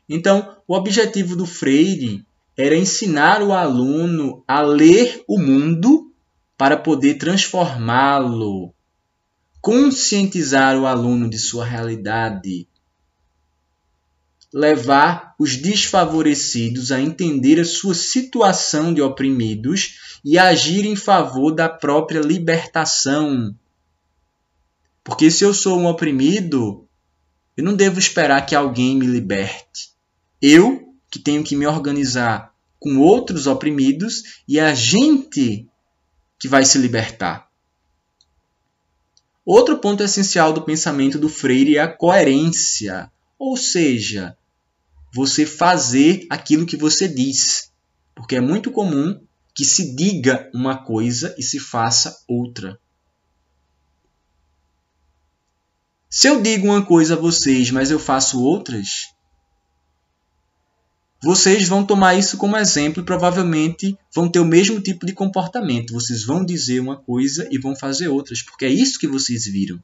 Então, 0.09 0.57
o 0.69 0.75
objetivo 0.75 1.35
do 1.35 1.47
Freire 1.47 2.25
era 2.57 2.77
ensinar 2.77 3.43
o 3.43 3.53
aluno 3.53 4.45
a 4.47 4.61
ler 4.61 5.25
o 5.27 5.39
mundo 5.39 6.13
para 6.57 6.77
poder 6.77 7.15
transformá-lo, 7.15 8.73
conscientizar 9.61 10.79
o 10.79 10.87
aluno 10.87 11.29
de 11.29 11.39
sua 11.39 11.65
realidade, 11.65 12.67
levar 14.53 15.35
os 15.39 15.57
desfavorecidos 15.57 16.91
a 16.91 17.01
entender 17.01 17.61
a 17.61 17.65
sua 17.65 17.95
situação 17.95 18.95
de 18.95 19.03
oprimidos 19.03 20.19
e 20.25 20.39
agir 20.39 20.87
em 20.87 20.97
favor 20.97 21.53
da 21.53 21.69
própria 21.69 22.21
libertação. 22.21 23.55
Porque 25.05 25.31
se 25.31 25.45
eu 25.45 25.53
sou 25.53 25.79
um 25.79 25.87
oprimido, 25.87 26.87
eu 27.57 27.63
não 27.63 27.75
devo 27.75 27.99
esperar 27.99 28.47
que 28.47 28.55
alguém 28.55 28.97
me 28.97 29.07
liberte. 29.07 29.91
Eu 30.41 30.95
que 31.11 31.19
tenho 31.19 31.45
que 31.45 31.55
me 31.55 31.67
organizar 31.67 32.53
com 32.81 32.99
outros 32.99 33.47
oprimidos 33.47 34.43
e 34.49 34.59
a 34.59 34.75
gente 34.75 35.67
que 36.39 36.49
vai 36.49 36.65
se 36.65 36.79
libertar. 36.79 37.49
Outro 39.45 39.79
ponto 39.79 40.03
essencial 40.03 40.53
do 40.53 40.63
pensamento 40.63 41.19
do 41.19 41.29
Freire 41.29 41.77
é 41.77 41.81
a 41.81 41.93
coerência, 41.93 43.11
ou 43.39 43.57
seja, 43.57 44.37
você 45.13 45.47
fazer 45.47 46.27
aquilo 46.29 46.67
que 46.67 46.77
você 46.77 47.07
diz. 47.09 47.71
Porque 48.15 48.37
é 48.37 48.41
muito 48.41 48.71
comum 48.71 49.21
que 49.55 49.65
se 49.65 49.95
diga 49.95 50.51
uma 50.53 50.77
coisa 50.77 51.35
e 51.39 51.43
se 51.43 51.59
faça 51.59 52.23
outra. 52.27 52.79
Se 56.11 56.29
eu 56.29 56.43
digo 56.43 56.67
uma 56.67 56.85
coisa 56.85 57.15
a 57.15 57.19
vocês, 57.19 57.71
mas 57.71 57.91
eu 57.91 57.99
faço 57.99 58.43
outras, 58.43 59.15
vocês 61.23 61.67
vão 61.69 61.85
tomar 61.85 62.15
isso 62.15 62.37
como 62.37 62.57
exemplo 62.57 63.03
e 63.03 63.07
provavelmente 63.07 63.99
vão 64.15 64.29
ter 64.29 64.39
o 64.39 64.45
mesmo 64.45 64.81
tipo 64.81 65.07
de 65.07 65.13
comportamento. 65.13 65.95
Vocês 65.95 66.25
vão 66.25 66.45
dizer 66.45 66.81
uma 66.81 66.97
coisa 66.97 67.49
e 67.51 67.59
vão 67.59 67.75
fazer 67.75 68.09
outras, 68.09 68.43
porque 68.43 68.65
é 68.65 68.71
isso 68.71 68.99
que 68.99 69.07
vocês 69.07 69.47
viram. 69.47 69.83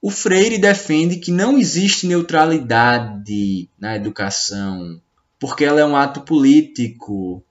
O 0.00 0.10
Freire 0.10 0.58
defende 0.58 1.16
que 1.16 1.32
não 1.32 1.58
existe 1.58 2.06
neutralidade 2.06 3.68
na 3.78 3.96
educação, 3.96 5.00
porque 5.40 5.64
ela 5.64 5.80
é 5.80 5.84
um 5.84 5.96
ato 5.96 6.20
político. 6.20 7.42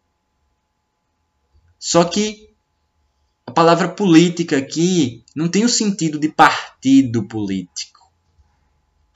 Só 1.77 2.05
que 2.05 2.49
a 3.45 3.51
palavra 3.51 3.89
política 3.89 4.57
aqui 4.57 5.23
não 5.35 5.49
tem 5.49 5.65
o 5.65 5.69
sentido 5.69 6.17
de 6.17 6.29
partido 6.29 7.27
político. 7.27 7.96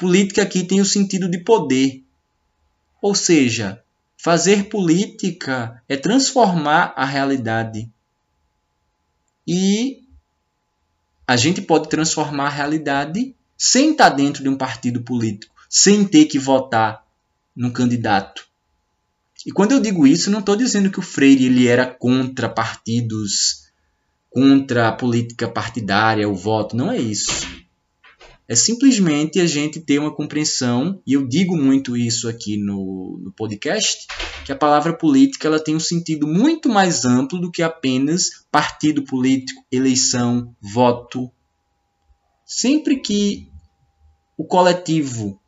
Política 0.02 0.42
aqui 0.42 0.64
tem 0.64 0.82
o 0.82 0.86
sentido 0.86 1.30
de 1.30 1.38
poder. 1.38 2.04
Ou 3.00 3.14
seja, 3.14 3.84
fazer 4.18 4.64
política 4.64 5.80
é 5.88 5.96
transformar 5.96 6.92
a 6.98 7.06
realidade. 7.06 7.88
E 9.48 10.04
a 11.28 11.38
gente 11.38 11.62
pode 11.62 11.88
transformar 11.88 12.48
a 12.48 12.50
realidade 12.50 13.36
sem 13.56 13.92
estar 13.92 14.10
dentro 14.10 14.42
de 14.42 14.50
um 14.50 14.58
partido 14.58 15.04
político, 15.04 15.54
sem 15.70 16.04
ter 16.04 16.26
que 16.26 16.40
votar 16.40 17.06
num 17.56 17.70
candidato. 17.70 18.48
E 19.46 19.52
quando 19.52 19.74
eu 19.74 19.80
digo 19.80 20.08
isso, 20.08 20.32
não 20.32 20.40
estou 20.40 20.56
dizendo 20.56 20.90
que 20.90 20.98
o 20.98 21.04
Freire 21.04 21.46
ele 21.46 21.68
era 21.68 21.86
contra 21.86 22.50
partidos, 22.50 23.68
contra 24.32 24.88
a 24.88 24.94
política 24.94 25.48
partidária, 25.48 26.28
o 26.28 26.34
voto. 26.34 26.76
Não 26.76 26.92
é 26.92 26.98
isso. 26.98 27.62
É 28.52 28.56
simplesmente 28.56 29.40
a 29.40 29.48
gente 29.48 29.80
ter 29.80 29.98
uma 29.98 30.14
compreensão, 30.14 31.02
e 31.08 31.14
eu 31.14 31.26
digo 31.26 31.56
muito 31.56 31.96
isso 31.96 32.28
aqui 32.28 32.58
no, 32.58 33.18
no 33.24 33.32
podcast, 33.32 34.06
que 34.44 34.52
a 34.52 34.58
palavra 34.58 34.92
política 34.92 35.48
ela 35.48 35.58
tem 35.58 35.74
um 35.74 35.80
sentido 35.80 36.28
muito 36.28 36.68
mais 36.68 37.06
amplo 37.06 37.40
do 37.40 37.50
que 37.50 37.64
apenas 37.64 38.44
partido 38.52 39.06
político, 39.06 39.64
eleição, 39.72 40.54
voto. 40.60 41.32
Sempre 42.46 43.00
que 43.00 43.50
o 44.38 44.44
coletivo, 44.44 45.40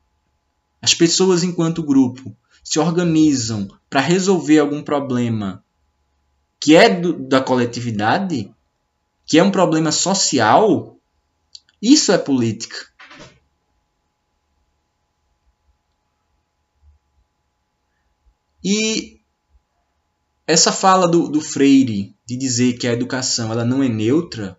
as 0.81 0.93
pessoas 0.93 1.43
enquanto 1.43 1.83
grupo, 1.83 2.33
se 2.63 2.79
organizam 2.79 3.67
para 3.89 3.99
resolver 3.99 4.59
algum 4.59 4.81
problema 4.81 5.61
que 6.57 6.73
é 6.73 6.89
do, 6.89 7.11
da 7.11 7.41
coletividade, 7.41 8.49
que 9.25 9.37
é 9.37 9.43
um 9.43 9.51
problema 9.51 9.91
social, 9.91 10.97
isso 11.81 12.13
é 12.13 12.17
política. 12.17 12.92
E 18.63 19.19
essa 20.47 20.71
fala 20.71 21.07
do, 21.07 21.27
do 21.27 21.41
Freire 21.41 22.15
de 22.25 22.37
dizer 22.37 22.73
que 22.73 22.87
a 22.87 22.93
educação 22.93 23.51
ela 23.51 23.65
não 23.65 23.83
é 23.83 23.89
neutra 23.89 24.57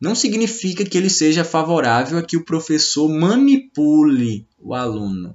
não 0.00 0.14
significa 0.14 0.84
que 0.84 0.96
ele 0.96 1.08
seja 1.08 1.44
favorável 1.44 2.18
a 2.18 2.22
que 2.22 2.36
o 2.36 2.44
professor 2.44 3.08
manipule 3.08 4.46
o 4.58 4.74
aluno. 4.74 5.34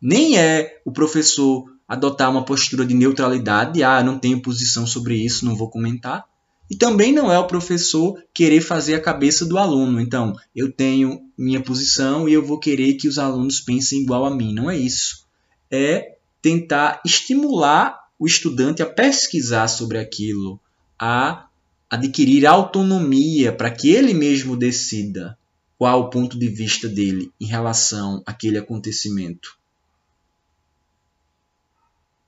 Nem 0.00 0.38
é 0.38 0.80
o 0.84 0.92
professor 0.92 1.70
adotar 1.86 2.30
uma 2.30 2.44
postura 2.44 2.86
de 2.86 2.94
neutralidade, 2.94 3.82
ah, 3.82 4.02
não 4.02 4.18
tenho 4.18 4.40
posição 4.40 4.86
sobre 4.86 5.16
isso, 5.16 5.44
não 5.44 5.54
vou 5.54 5.68
comentar. 5.68 6.24
E 6.70 6.76
também 6.76 7.12
não 7.12 7.30
é 7.30 7.38
o 7.38 7.46
professor 7.46 8.18
querer 8.32 8.62
fazer 8.62 8.94
a 8.94 9.00
cabeça 9.00 9.44
do 9.44 9.58
aluno. 9.58 10.00
Então, 10.00 10.34
eu 10.56 10.72
tenho 10.72 11.20
minha 11.36 11.60
posição 11.60 12.26
e 12.26 12.32
eu 12.32 12.42
vou 12.42 12.58
querer 12.58 12.94
que 12.94 13.06
os 13.06 13.18
alunos 13.18 13.60
pensem 13.60 14.00
igual 14.00 14.24
a 14.24 14.34
mim. 14.34 14.54
Não 14.54 14.70
é 14.70 14.76
isso. 14.78 15.26
É 15.70 16.16
tentar 16.42 17.00
estimular 17.06 18.02
o 18.18 18.26
estudante 18.26 18.82
a 18.82 18.86
pesquisar 18.86 19.68
sobre 19.68 19.98
aquilo, 19.98 20.60
a 20.98 21.48
adquirir 21.88 22.46
autonomia 22.46 23.52
para 23.52 23.70
que 23.70 23.90
ele 23.90 24.12
mesmo 24.12 24.56
decida 24.56 25.38
qual 25.78 26.00
o 26.00 26.10
ponto 26.10 26.38
de 26.38 26.48
vista 26.48 26.88
dele 26.88 27.32
em 27.40 27.46
relação 27.46 28.22
àquele 28.26 28.58
acontecimento. 28.58 29.56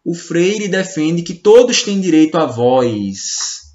O 0.05 0.15
Freire 0.15 0.69
defende 0.69 1.23
que 1.23 1.35
todos 1.35 1.83
têm 1.83 2.01
direito 2.01 2.37
à 2.37 2.45
voz. 2.45 3.75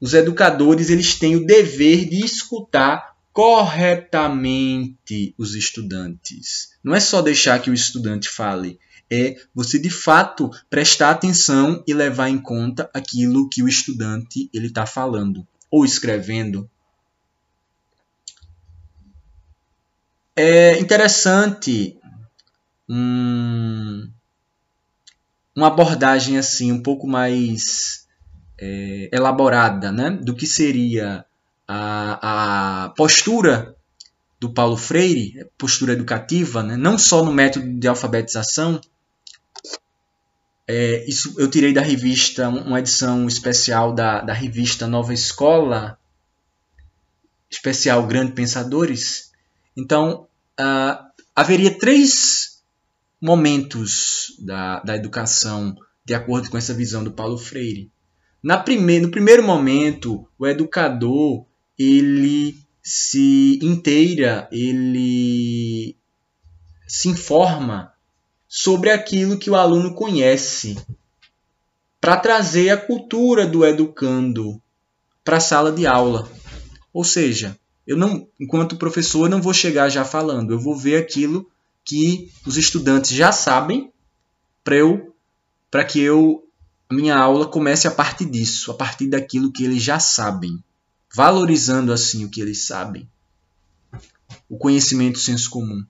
Os 0.00 0.12
educadores 0.12 0.90
eles 0.90 1.14
têm 1.14 1.36
o 1.36 1.46
dever 1.46 2.08
de 2.08 2.24
escutar 2.24 3.16
corretamente 3.32 5.34
os 5.38 5.54
estudantes. 5.54 6.72
Não 6.82 6.94
é 6.94 7.00
só 7.00 7.22
deixar 7.22 7.60
que 7.60 7.70
o 7.70 7.74
estudante 7.74 8.28
fale, 8.28 8.78
é 9.10 9.36
você 9.54 9.78
de 9.78 9.90
fato 9.90 10.50
prestar 10.68 11.10
atenção 11.10 11.82
e 11.86 11.92
levar 11.92 12.28
em 12.28 12.38
conta 12.38 12.90
aquilo 12.94 13.48
que 13.48 13.62
o 13.62 13.68
estudante 13.68 14.48
ele 14.54 14.68
está 14.68 14.86
falando 14.86 15.46
ou 15.70 15.84
escrevendo. 15.84 16.70
É 20.36 20.78
interessante 20.78 21.98
uma 22.88 24.08
abordagem 25.66 26.38
assim 26.38 26.72
um 26.72 26.82
pouco 26.82 27.06
mais 27.06 28.06
é, 28.58 29.10
elaborada, 29.12 29.92
né, 29.92 30.10
do 30.10 30.34
que 30.34 30.46
seria 30.46 31.26
a, 31.72 32.86
a 32.86 32.88
postura 32.90 33.76
do 34.40 34.52
Paulo 34.52 34.76
Freire, 34.76 35.46
postura 35.56 35.92
educativa, 35.92 36.64
né? 36.64 36.76
não 36.76 36.98
só 36.98 37.24
no 37.24 37.32
método 37.32 37.78
de 37.78 37.86
alfabetização. 37.86 38.80
É, 40.66 41.04
isso 41.08 41.34
eu 41.38 41.48
tirei 41.48 41.72
da 41.72 41.80
revista, 41.80 42.48
uma 42.48 42.80
edição 42.80 43.28
especial 43.28 43.92
da, 43.92 44.20
da 44.20 44.32
revista 44.32 44.88
Nova 44.88 45.14
Escola, 45.14 45.96
especial 47.48 48.04
Grandes 48.04 48.34
Pensadores. 48.34 49.30
Então, 49.76 50.26
uh, 50.58 51.04
haveria 51.36 51.78
três 51.78 52.62
momentos 53.20 54.34
da, 54.40 54.80
da 54.80 54.96
educação 54.96 55.76
de 56.04 56.14
acordo 56.14 56.50
com 56.50 56.58
essa 56.58 56.74
visão 56.74 57.04
do 57.04 57.12
Paulo 57.12 57.38
Freire. 57.38 57.92
Na 58.42 58.58
prime 58.58 58.98
no 58.98 59.10
primeiro 59.10 59.44
momento, 59.44 60.26
o 60.36 60.46
educador 60.46 61.46
ele 61.82 62.58
se 62.82 63.58
inteira, 63.62 64.46
ele 64.52 65.96
se 66.86 67.08
informa 67.08 67.94
sobre 68.46 68.90
aquilo 68.90 69.38
que 69.38 69.48
o 69.48 69.56
aluno 69.56 69.94
conhece, 69.94 70.76
para 71.98 72.18
trazer 72.18 72.68
a 72.68 72.76
cultura 72.76 73.46
do 73.46 73.64
educando 73.64 74.60
para 75.24 75.38
a 75.38 75.40
sala 75.40 75.72
de 75.72 75.86
aula. 75.86 76.30
Ou 76.92 77.02
seja, 77.02 77.58
eu 77.86 77.96
não, 77.96 78.28
enquanto 78.38 78.76
professor, 78.76 79.30
não 79.30 79.40
vou 79.40 79.54
chegar 79.54 79.88
já 79.88 80.04
falando, 80.04 80.52
eu 80.52 80.60
vou 80.60 80.76
ver 80.76 80.96
aquilo 80.96 81.50
que 81.82 82.30
os 82.46 82.58
estudantes 82.58 83.12
já 83.12 83.32
sabem 83.32 83.90
para 84.62 84.76
eu 84.76 85.14
para 85.70 85.84
que 85.84 85.98
eu 86.00 86.46
minha 86.90 87.16
aula 87.16 87.46
comece 87.46 87.86
a 87.86 87.90
partir 87.90 88.26
disso, 88.26 88.70
a 88.70 88.74
partir 88.74 89.06
daquilo 89.06 89.52
que 89.52 89.64
eles 89.64 89.82
já 89.82 89.98
sabem, 89.98 90.62
valorizando 91.14 91.92
assim 91.92 92.24
o 92.24 92.30
que 92.30 92.40
eles 92.40 92.66
sabem. 92.66 93.08
O 94.48 94.56
conhecimento 94.56 95.18
senso 95.18 95.50
comum. 95.50 95.84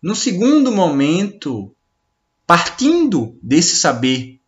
No 0.00 0.14
segundo 0.14 0.72
momento, 0.72 1.74
partindo 2.46 3.38
desse 3.42 3.76
saber 3.76 4.40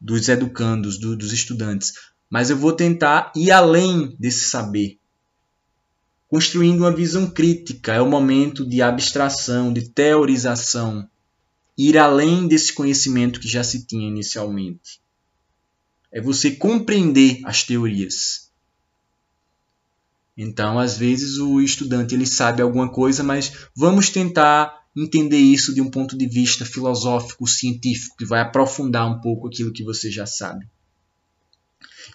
dos 0.00 0.28
educandos, 0.28 0.98
do, 0.98 1.16
dos 1.16 1.32
estudantes, 1.32 1.92
mas 2.28 2.50
eu 2.50 2.56
vou 2.56 2.72
tentar 2.72 3.30
ir 3.36 3.50
além 3.50 4.16
desse 4.18 4.48
saber, 4.48 4.98
construindo 6.28 6.80
uma 6.80 6.94
visão 6.94 7.30
crítica. 7.30 7.94
É 7.94 8.00
o 8.00 8.08
momento 8.08 8.66
de 8.66 8.80
abstração, 8.80 9.72
de 9.72 9.88
teorização, 9.90 11.08
ir 11.76 11.98
além 11.98 12.48
desse 12.48 12.72
conhecimento 12.72 13.38
que 13.38 13.48
já 13.48 13.62
se 13.62 13.86
tinha 13.86 14.08
inicialmente. 14.08 15.00
É 16.10 16.20
você 16.20 16.50
compreender 16.52 17.40
as 17.44 17.62
teorias. 17.64 18.50
Então, 20.42 20.78
às 20.78 20.96
vezes 20.96 21.38
o 21.38 21.60
estudante 21.60 22.14
ele 22.14 22.26
sabe 22.26 22.60
alguma 22.60 22.88
coisa, 22.90 23.22
mas 23.22 23.52
vamos 23.74 24.10
tentar 24.10 24.82
entender 24.94 25.38
isso 25.38 25.72
de 25.72 25.80
um 25.80 25.88
ponto 25.88 26.18
de 26.18 26.26
vista 26.26 26.64
filosófico, 26.64 27.46
científico, 27.46 28.16
que 28.16 28.26
vai 28.26 28.40
aprofundar 28.40 29.08
um 29.08 29.20
pouco 29.20 29.46
aquilo 29.46 29.72
que 29.72 29.84
você 29.84 30.10
já 30.10 30.26
sabe. 30.26 30.66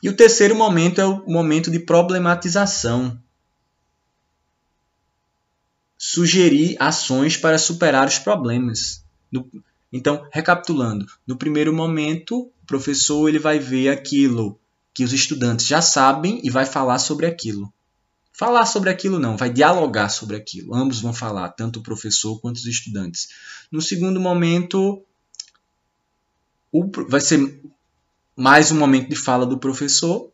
E 0.04 0.10
o 0.10 0.16
terceiro 0.16 0.56
momento 0.56 1.00
é 1.00 1.06
o 1.06 1.26
momento 1.28 1.72
de 1.72 1.80
problematização 1.80 3.18
sugerir 5.98 6.76
ações 6.80 7.38
para 7.38 7.58
superar 7.58 8.08
os 8.08 8.20
problemas. 8.20 9.04
Então, 9.92 10.28
recapitulando, 10.32 11.06
no 11.26 11.38
primeiro 11.38 11.74
momento, 11.74 12.52
o 12.62 12.66
professor 12.68 13.30
ele 13.30 13.40
vai 13.40 13.58
ver 13.58 13.90
aquilo 13.90 14.60
que 14.94 15.04
os 15.04 15.13
estudantes 15.13 15.66
já 15.66 15.82
sabem 15.82 16.42
e 16.44 16.50
vai 16.50 16.66
falar 16.66 17.00
sobre 17.00 17.26
aquilo. 17.26 17.74
Falar 18.38 18.67
sobre 18.67 18.91
aquilo 18.91 19.17
não, 19.17 19.36
vai 19.36 19.52
dialogar 19.52 20.10
sobre 20.10 20.36
aquilo. 20.36 20.76
Ambos 20.76 21.02
vão 21.02 21.12
falar, 21.12 21.50
tanto 21.50 21.80
o 21.80 21.84
professor 21.84 22.39
quanto 22.39 22.58
os 22.58 22.67
estudantes. 22.67 23.30
No 23.71 23.82
segundo 23.82 24.19
momento, 24.19 25.02
vai 27.10 27.19
ser 27.19 27.60
mais 28.36 28.71
um 28.71 28.78
momento 28.78 29.10
de 29.10 29.15
fala 29.15 29.43
do 29.43 29.58
professor 29.58 30.30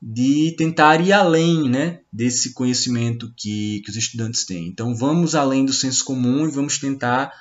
de 0.00 0.54
tentar 0.56 1.00
ir 1.00 1.12
além 1.12 1.68
né, 1.68 1.98
desse 2.12 2.52
conhecimento 2.52 3.34
que, 3.36 3.80
que 3.80 3.90
os 3.90 3.96
estudantes 3.96 4.44
têm. 4.44 4.68
Então, 4.68 4.94
vamos 4.94 5.34
além 5.34 5.64
do 5.64 5.72
senso 5.72 6.04
comum 6.04 6.46
e 6.46 6.52
vamos 6.52 6.78
tentar 6.78 7.32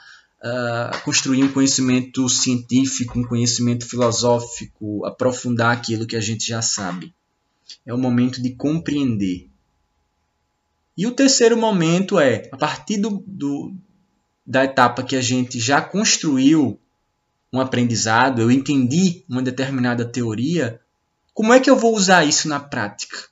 uh, 0.41 1.03
construir 1.03 1.43
um 1.43 1.53
conhecimento 1.53 2.27
científico, 2.27 3.19
um 3.19 3.23
conhecimento 3.23 3.88
filosófico, 3.88 5.06
aprofundar 5.06 5.77
aquilo 5.77 6.08
que 6.08 6.15
a 6.15 6.21
gente 6.21 6.47
já 6.47 6.63
sabe. 6.63 7.13
É 7.86 7.93
o 7.93 7.99
momento 7.99 8.41
de 8.41 8.56
compreender. 8.56 9.47
E 10.98 11.06
o 11.06 11.12
terceiro 11.12 11.56
momento 11.56 12.20
é, 12.20 12.50
a 12.52 12.58
partir 12.58 12.98
do, 12.98 13.24
do 13.28 13.72
da 14.46 14.64
etapa 14.64 15.04
que 15.04 15.16
a 15.16 15.22
gente 15.22 15.60
já 15.60 15.82
construiu 15.82 16.80
um 17.54 17.60
aprendizado, 17.60 18.42
eu 18.42 18.50
entendi 18.50 19.24
uma 19.30 19.42
determinada 19.42 20.06
teoria, 20.06 20.82
como 21.34 21.54
é 21.54 21.60
que 21.60 21.70
eu 21.70 21.78
vou 21.78 21.96
usar 21.96 22.26
isso 22.26 22.48
na 22.48 22.60
prática? 22.60 23.28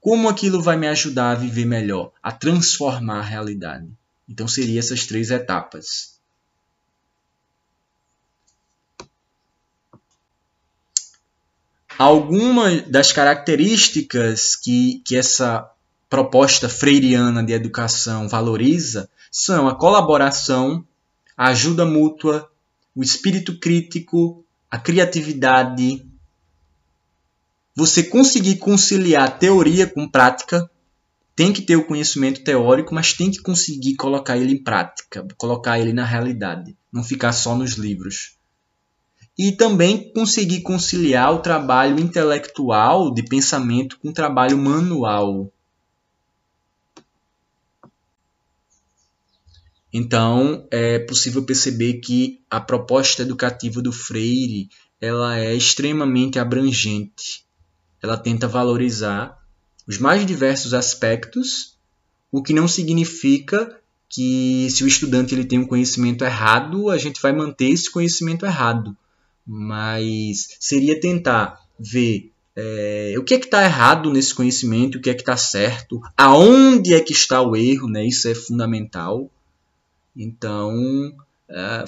Como 0.00 0.28
aquilo 0.28 0.62
vai 0.62 0.76
me 0.76 0.86
ajudar 0.88 1.32
a 1.32 1.34
viver 1.34 1.64
melhor, 1.64 2.12
a 2.22 2.30
transformar 2.30 3.18
a 3.18 3.22
realidade? 3.22 3.88
Então, 4.28 4.48
seriam 4.48 4.78
essas 4.78 5.06
três 5.06 5.30
etapas. 5.30 6.13
Algumas 11.98 12.82
das 12.88 13.12
características 13.12 14.56
que, 14.56 15.00
que 15.04 15.16
essa 15.16 15.70
proposta 16.10 16.68
freiriana 16.68 17.42
de 17.42 17.52
educação 17.52 18.28
valoriza 18.28 19.08
são 19.30 19.68
a 19.68 19.74
colaboração, 19.74 20.84
a 21.36 21.48
ajuda 21.48 21.84
mútua, 21.84 22.48
o 22.94 23.02
espírito 23.02 23.58
crítico, 23.58 24.44
a 24.70 24.78
criatividade, 24.78 26.04
você 27.76 28.02
conseguir 28.02 28.56
conciliar 28.56 29.38
teoria 29.38 29.86
com 29.86 30.08
prática, 30.08 30.70
tem 31.34 31.52
que 31.52 31.62
ter 31.62 31.76
o 31.76 31.84
conhecimento 31.84 32.44
teórico, 32.44 32.94
mas 32.94 33.12
tem 33.12 33.30
que 33.30 33.42
conseguir 33.42 33.96
colocar 33.96 34.36
ele 34.36 34.52
em 34.52 34.62
prática, 34.62 35.26
colocar 35.36 35.80
ele 35.80 35.92
na 35.92 36.04
realidade, 36.04 36.76
não 36.92 37.02
ficar 37.02 37.32
só 37.32 37.56
nos 37.56 37.72
livros. 37.72 38.36
E 39.36 39.52
também 39.52 40.12
conseguir 40.12 40.62
conciliar 40.62 41.32
o 41.32 41.40
trabalho 41.40 41.98
intelectual 41.98 43.12
de 43.12 43.22
pensamento 43.24 43.98
com 43.98 44.10
o 44.10 44.14
trabalho 44.14 44.56
manual. 44.56 45.50
Então, 49.92 50.66
é 50.72 50.98
possível 50.98 51.44
perceber 51.44 51.94
que 51.94 52.40
a 52.50 52.60
proposta 52.60 53.22
educativa 53.22 53.80
do 53.80 53.92
Freire 53.92 54.68
ela 55.00 55.38
é 55.38 55.54
extremamente 55.54 56.38
abrangente. 56.38 57.44
Ela 58.02 58.16
tenta 58.16 58.48
valorizar 58.48 59.38
os 59.86 59.98
mais 59.98 60.26
diversos 60.26 60.74
aspectos, 60.74 61.76
o 62.32 62.42
que 62.42 62.52
não 62.52 62.66
significa 62.66 63.78
que 64.08 64.68
se 64.70 64.82
o 64.82 64.88
estudante 64.88 65.34
ele 65.34 65.44
tem 65.44 65.58
um 65.58 65.66
conhecimento 65.66 66.24
errado, 66.24 66.90
a 66.90 66.98
gente 66.98 67.20
vai 67.20 67.32
manter 67.32 67.70
esse 67.70 67.90
conhecimento 67.90 68.44
errado. 68.44 68.96
Mas 69.46 70.56
seria 70.58 70.98
tentar 70.98 71.60
ver 71.78 72.32
é, 72.56 73.14
o 73.18 73.24
que 73.24 73.34
é 73.34 73.38
que 73.38 73.46
está 73.46 73.64
errado 73.64 74.12
nesse 74.12 74.34
conhecimento, 74.34 74.98
o 74.98 75.00
que 75.00 75.10
é 75.10 75.14
que 75.14 75.22
está 75.22 75.36
certo, 75.36 76.00
aonde 76.16 76.94
é 76.94 77.00
que 77.00 77.12
está 77.12 77.42
o 77.42 77.56
erro, 77.56 77.88
né? 77.88 78.06
isso 78.06 78.28
é 78.28 78.34
fundamental. 78.34 79.28
Então, 80.16 81.12
é, 81.48 81.84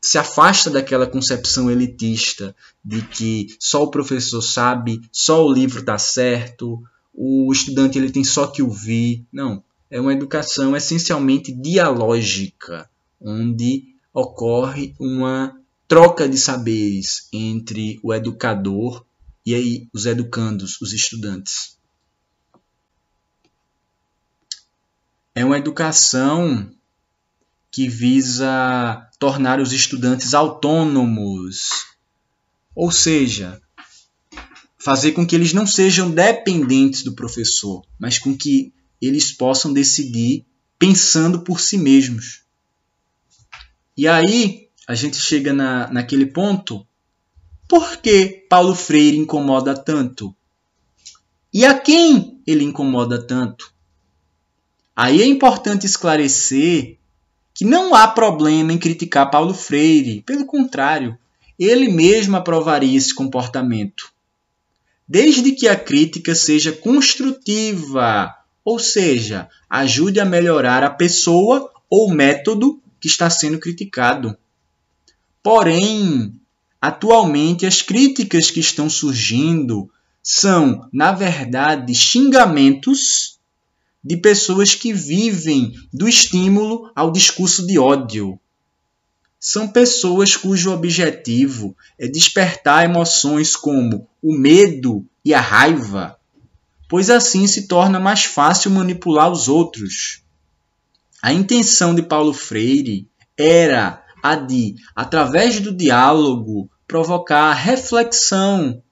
se 0.00 0.18
afasta 0.18 0.70
daquela 0.70 1.06
concepção 1.06 1.70
elitista 1.70 2.54
de 2.84 3.00
que 3.00 3.56
só 3.58 3.84
o 3.84 3.90
professor 3.90 4.42
sabe, 4.42 5.00
só 5.10 5.44
o 5.46 5.52
livro 5.52 5.80
está 5.80 5.96
certo, 5.96 6.82
o 7.14 7.50
estudante 7.50 7.96
ele 7.96 8.10
tem 8.10 8.22
só 8.22 8.46
que 8.46 8.62
ouvir. 8.62 9.24
Não, 9.32 9.62
é 9.90 9.98
uma 9.98 10.12
educação 10.12 10.76
essencialmente 10.76 11.50
dialógica, 11.50 12.90
onde 13.18 13.94
ocorre 14.12 14.94
uma 14.98 15.58
troca 15.86 16.28
de 16.28 16.38
saberes 16.38 17.28
entre 17.32 18.00
o 18.02 18.12
educador 18.12 19.04
e 19.44 19.54
aí 19.54 19.88
os 19.92 20.06
educandos, 20.06 20.80
os 20.80 20.92
estudantes. 20.92 21.76
É 25.34 25.44
uma 25.44 25.58
educação 25.58 26.70
que 27.70 27.88
visa 27.88 29.08
tornar 29.18 29.60
os 29.60 29.72
estudantes 29.72 30.32
autônomos, 30.32 31.86
ou 32.74 32.90
seja, 32.90 33.60
fazer 34.78 35.12
com 35.12 35.26
que 35.26 35.34
eles 35.34 35.52
não 35.52 35.66
sejam 35.66 36.10
dependentes 36.10 37.02
do 37.02 37.14
professor, 37.14 37.84
mas 37.98 38.18
com 38.18 38.36
que 38.36 38.72
eles 39.00 39.32
possam 39.32 39.72
decidir 39.72 40.46
pensando 40.78 41.40
por 41.40 41.60
si 41.60 41.76
mesmos. 41.76 42.42
E 43.96 44.06
aí 44.06 44.63
a 44.86 44.94
gente 44.94 45.16
chega 45.16 45.52
na, 45.52 45.90
naquele 45.90 46.26
ponto. 46.26 46.86
Por 47.68 47.96
que 47.98 48.46
Paulo 48.48 48.74
Freire 48.74 49.16
incomoda 49.16 49.74
tanto? 49.74 50.34
E 51.52 51.64
a 51.64 51.78
quem 51.78 52.40
ele 52.46 52.64
incomoda 52.64 53.22
tanto? 53.22 53.72
Aí 54.94 55.22
é 55.22 55.26
importante 55.26 55.86
esclarecer 55.86 56.98
que 57.54 57.64
não 57.64 57.94
há 57.94 58.08
problema 58.08 58.72
em 58.72 58.78
criticar 58.78 59.30
Paulo 59.30 59.54
Freire, 59.54 60.22
pelo 60.22 60.44
contrário, 60.44 61.16
ele 61.58 61.88
mesmo 61.88 62.36
aprovaria 62.36 62.98
esse 62.98 63.14
comportamento. 63.14 64.12
Desde 65.06 65.52
que 65.52 65.68
a 65.68 65.76
crítica 65.76 66.34
seja 66.34 66.72
construtiva, 66.72 68.34
ou 68.64 68.78
seja, 68.78 69.48
ajude 69.68 70.18
a 70.18 70.24
melhorar 70.24 70.82
a 70.82 70.90
pessoa 70.90 71.70
ou 71.88 72.10
método 72.10 72.80
que 72.98 73.06
está 73.06 73.30
sendo 73.30 73.58
criticado. 73.58 74.36
Porém, 75.44 76.40
atualmente 76.80 77.66
as 77.66 77.82
críticas 77.82 78.50
que 78.50 78.60
estão 78.60 78.88
surgindo 78.88 79.90
são, 80.22 80.88
na 80.90 81.12
verdade, 81.12 81.94
xingamentos 81.94 83.38
de 84.02 84.16
pessoas 84.16 84.74
que 84.74 84.94
vivem 84.94 85.74
do 85.92 86.08
estímulo 86.08 86.90
ao 86.96 87.12
discurso 87.12 87.66
de 87.66 87.78
ódio. 87.78 88.40
São 89.38 89.68
pessoas 89.68 90.34
cujo 90.34 90.72
objetivo 90.72 91.76
é 91.98 92.08
despertar 92.08 92.86
emoções 92.86 93.54
como 93.54 94.08
o 94.22 94.34
medo 94.34 95.04
e 95.22 95.34
a 95.34 95.42
raiva, 95.42 96.18
pois 96.88 97.10
assim 97.10 97.46
se 97.46 97.68
torna 97.68 98.00
mais 98.00 98.24
fácil 98.24 98.70
manipular 98.70 99.30
os 99.30 99.46
outros. 99.46 100.22
A 101.20 101.34
intenção 101.34 101.94
de 101.94 102.02
Paulo 102.02 102.32
Freire 102.32 103.06
era 103.36 104.03
a 104.24 104.36
de, 104.36 104.76
através 104.96 105.60
do 105.60 105.70
diálogo, 105.70 106.70
provocar 106.88 107.52
reflexão, 107.52 108.82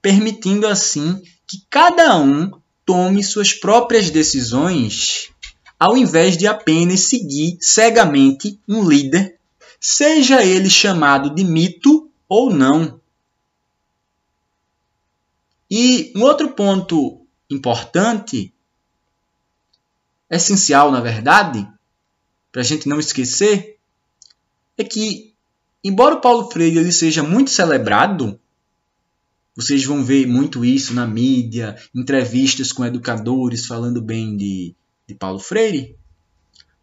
permitindo 0.00 0.68
assim 0.68 1.20
que 1.48 1.64
cada 1.68 2.16
um 2.16 2.48
tome 2.86 3.24
suas 3.24 3.52
próprias 3.52 4.08
decisões, 4.08 5.32
ao 5.80 5.96
invés 5.96 6.36
de 6.36 6.46
apenas 6.46 7.00
seguir 7.00 7.58
cegamente 7.60 8.56
um 8.68 8.88
líder, 8.88 9.36
seja 9.80 10.44
ele 10.44 10.70
chamado 10.70 11.34
de 11.34 11.42
mito 11.42 12.08
ou 12.28 12.48
não. 12.48 13.00
E 15.68 16.12
um 16.14 16.22
outro 16.22 16.50
ponto 16.50 17.26
importante, 17.50 18.54
essencial 20.30 20.92
na 20.92 21.00
verdade, 21.00 21.66
para 22.52 22.60
a 22.60 22.64
gente 22.64 22.88
não 22.88 23.00
esquecer, 23.00 23.71
é 24.76 24.84
que, 24.84 25.34
embora 25.82 26.16
o 26.16 26.20
Paulo 26.20 26.50
Freire 26.50 26.78
ele 26.78 26.92
seja 26.92 27.22
muito 27.22 27.50
celebrado, 27.50 28.38
vocês 29.54 29.84
vão 29.84 30.02
ver 30.02 30.26
muito 30.26 30.64
isso 30.64 30.94
na 30.94 31.06
mídia, 31.06 31.76
entrevistas 31.94 32.72
com 32.72 32.84
educadores 32.84 33.66
falando 33.66 34.00
bem 34.00 34.36
de, 34.36 34.74
de 35.06 35.14
Paulo 35.14 35.38
Freire. 35.38 35.96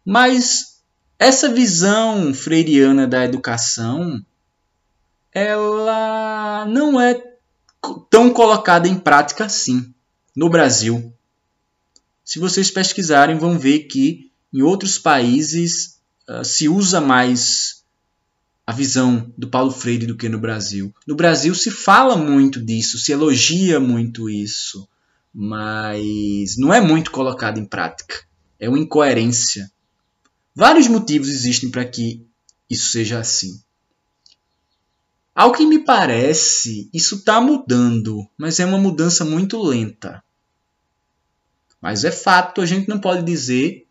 Mas 0.04 0.82
essa 1.18 1.48
visão 1.52 2.32
freiriana 2.32 3.06
da 3.06 3.24
educação, 3.24 4.24
ela 5.32 6.64
não 6.66 7.00
é 7.00 7.20
tão 8.08 8.30
colocada 8.32 8.88
em 8.88 8.98
prática 8.98 9.44
assim 9.44 9.92
no 10.34 10.48
Brasil. 10.48 11.12
Se 12.24 12.38
vocês 12.38 12.70
pesquisarem, 12.70 13.36
vão 13.36 13.58
ver 13.58 13.80
que 13.80 14.30
em 14.52 14.62
outros 14.62 14.98
países 14.98 16.00
uh, 16.28 16.44
se 16.44 16.68
usa 16.68 17.00
mais 17.00 17.79
a 18.70 18.72
visão 18.72 19.34
do 19.36 19.48
Paulo 19.48 19.72
Freire 19.72 20.06
do 20.06 20.16
que 20.16 20.28
no 20.28 20.38
Brasil. 20.38 20.94
No 21.04 21.16
Brasil 21.16 21.52
se 21.56 21.72
fala 21.72 22.16
muito 22.16 22.64
disso, 22.64 22.98
se 22.98 23.10
elogia 23.10 23.80
muito 23.80 24.30
isso, 24.30 24.88
mas 25.34 26.56
não 26.56 26.72
é 26.72 26.80
muito 26.80 27.10
colocado 27.10 27.58
em 27.58 27.64
prática. 27.64 28.24
É 28.60 28.68
uma 28.68 28.78
incoerência. 28.78 29.68
Vários 30.54 30.86
motivos 30.86 31.28
existem 31.30 31.68
para 31.68 31.84
que 31.84 32.24
isso 32.70 32.92
seja 32.92 33.18
assim. 33.18 33.60
Ao 35.34 35.50
que 35.50 35.66
me 35.66 35.80
parece, 35.80 36.88
isso 36.94 37.16
está 37.16 37.40
mudando, 37.40 38.24
mas 38.38 38.60
é 38.60 38.64
uma 38.64 38.78
mudança 38.78 39.24
muito 39.24 39.60
lenta. 39.60 40.22
Mas 41.82 42.04
é 42.04 42.12
fato, 42.12 42.60
a 42.60 42.66
gente 42.66 42.88
não 42.88 43.00
pode 43.00 43.24
dizer 43.24 43.84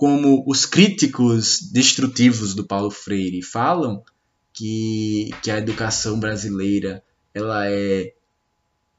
como 0.00 0.42
os 0.46 0.64
críticos 0.64 1.60
destrutivos 1.60 2.54
do 2.54 2.64
Paulo 2.64 2.90
Freire 2.90 3.42
falam 3.42 4.02
que, 4.50 5.28
que 5.42 5.50
a 5.50 5.58
educação 5.58 6.18
brasileira 6.18 7.04
ela 7.34 7.68
é 7.68 8.14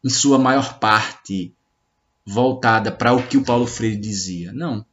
em 0.04 0.10
sua 0.12 0.38
maior 0.38 0.78
parte 0.78 1.56
voltada 2.24 2.92
para 2.92 3.14
o 3.14 3.28
que 3.28 3.36
o 3.36 3.44
Paulo 3.44 3.66
Freire 3.66 3.98
dizia. 3.98 4.54
Não. 4.54 4.86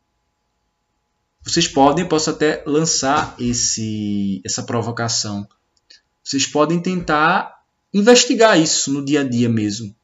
Vocês 1.43 1.69
podem, 1.69 2.09
posso 2.09 2.31
até 2.31 2.65
lançar 2.67 3.37
esse, 3.39 4.41
essa 4.43 4.63
provocação. 4.63 5.47
Vocês 6.25 6.47
podem 6.47 6.81
tentar 6.81 7.63
investigar 7.93 8.59
isso 8.59 8.91
no 8.91 9.05
dia 9.05 9.21
a 9.21 9.25
dia 9.25 9.51
mesmo. 9.51 9.95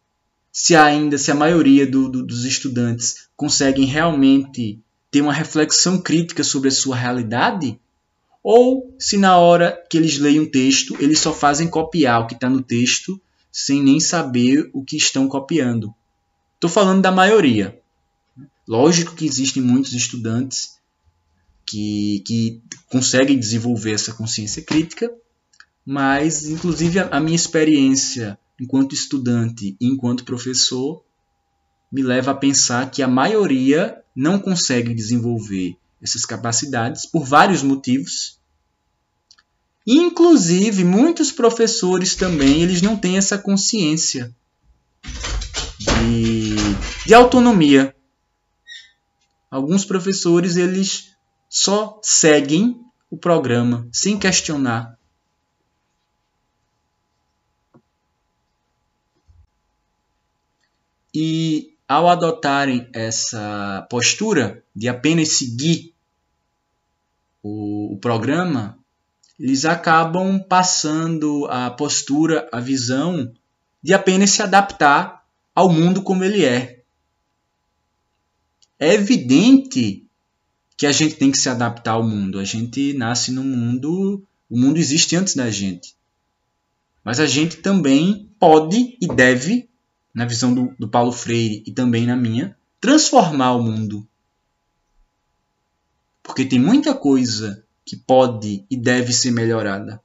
Se 0.53 0.77
ainda, 0.77 1.17
se 1.17 1.31
a 1.31 1.35
maioria 1.35 1.87
do, 1.87 2.11
do, 2.11 2.23
dos 2.23 2.45
estudantes 2.45 3.31
conseguem 3.35 3.87
realmente 3.87 4.84
ter 5.15 5.21
uma 5.21 5.33
reflexão 5.33 6.01
crítica 6.01 6.43
sobre 6.43 6.71
a 6.71 6.73
sua 6.73 6.97
realidade, 6.97 7.79
ou 8.43 8.93
se 8.99 9.17
na 9.17 9.39
hora 9.39 9.81
que 9.89 9.97
eles 9.97 10.19
leem 10.19 10.41
um 10.41 10.51
texto, 10.51 10.97
eles 10.99 11.21
só 11.21 11.33
fazem 11.33 11.69
copiar 11.69 12.21
o 12.21 12.27
que 12.27 12.35
está 12.35 12.51
no 12.51 12.61
texto 12.61 13.21
sem 13.53 13.81
nem 13.81 14.01
saber 14.01 14.69
o 14.73 14.85
que 14.85 14.97
estão 14.97 15.29
copiando. 15.29 15.95
Estou 16.57 16.69
falando 16.69 17.01
da 17.01 17.13
maioria. 17.13 17.81
Lógico 18.67 19.15
que 19.15 19.25
existem 19.25 19.63
muitos 19.63 19.93
estudantes 19.93 20.81
que, 21.65 22.25
que 22.27 22.61
conseguem 22.89 23.39
desenvolver 23.39 23.93
essa 23.93 24.13
consciência 24.13 24.63
crítica, 24.63 25.09
mas, 25.87 26.49
inclusive, 26.49 26.99
a, 26.99 27.07
a 27.07 27.21
minha 27.21 27.37
experiência 27.37 28.37
enquanto 28.61 28.97
estudante 28.97 29.77
e 29.81 29.87
enquanto 29.87 30.25
professor 30.25 31.04
me 31.91 32.03
leva 32.03 32.33
a 32.33 32.35
pensar 32.35 32.91
que 32.91 33.03
a 33.03 33.09
maioria 33.09 34.03
não 34.15 34.39
consegue 34.39 34.95
desenvolver 34.95 35.77
essas 36.03 36.25
capacidades 36.25 37.07
por 37.07 37.25
vários 37.25 37.63
motivos. 37.63 38.39
Inclusive, 39.87 40.85
muitos 40.85 41.31
professores 41.31 42.15
também 42.15 42.63
eles 42.63 42.81
não 42.83 42.97
têm 42.97 43.17
essa 43.17 43.39
consciência 43.39 44.35
de, 45.79 46.57
de 47.07 47.15
autonomia. 47.15 47.95
Alguns 49.51 49.85
professores 49.85 50.57
eles 50.57 51.15
só 51.49 52.01
seguem 52.03 52.81
o 53.11 53.17
programa 53.17 53.87
sem 53.93 54.19
questionar. 54.19 54.99
E 61.15 61.74
ao 61.89 62.09
adotarem 62.09 62.89
essa 62.93 63.87
postura 63.91 64.63
de 64.75 64.89
apenas 64.89 65.37
seguir 65.37 65.95
o, 67.43 67.95
o 67.95 67.99
programa, 67.99 68.79
eles 69.39 69.65
acabam 69.65 70.39
passando 70.39 71.47
a 71.47 71.71
postura, 71.71 72.49
a 72.53 72.61
visão 72.61 73.33
de 73.83 73.93
apenas 73.93 74.31
se 74.31 74.43
adaptar 74.43 75.25
ao 75.55 75.71
mundo 75.71 76.03
como 76.03 76.25
ele 76.25 76.45
é. 76.45 76.83
É 78.79 78.95
evidente 78.95 80.07
que 80.77 80.87
a 80.87 80.93
gente 80.93 81.17
tem 81.17 81.31
que 81.31 81.39
se 81.39 81.49
adaptar 81.49 81.93
ao 81.93 82.03
mundo. 82.03 82.39
A 82.39 82.45
gente 82.45 82.93
nasce 82.95 83.31
no 83.31 83.45
mundo, 83.45 84.25
o 84.49 84.59
mundo 84.59 84.79
existe 84.79 85.17
antes 85.17 85.35
da 85.35 85.51
gente. 85.51 85.95
Mas 87.05 87.21
a 87.21 87.27
gente 87.27 87.59
também 87.59 88.31
pode 88.39 88.97
e 89.01 89.07
deve 89.07 89.69
na 90.15 90.25
visão 90.25 90.55
do, 90.55 90.75
do 90.79 90.89
Paulo 90.89 91.11
Freire 91.11 91.65
e 91.67 91.73
também 91.73 92.07
na 92.07 92.17
minha, 92.17 92.57
transformar 92.81 93.53
o 93.55 93.63
mundo. 93.63 94.07
Porque 96.23 96.45
tem 96.45 96.61
muita 96.61 96.95
coisa 96.95 97.65
que 97.85 97.97
pode 97.97 98.65
e 98.71 98.77
deve 98.77 99.13
ser 99.13 99.33
melhorada. 99.33 100.01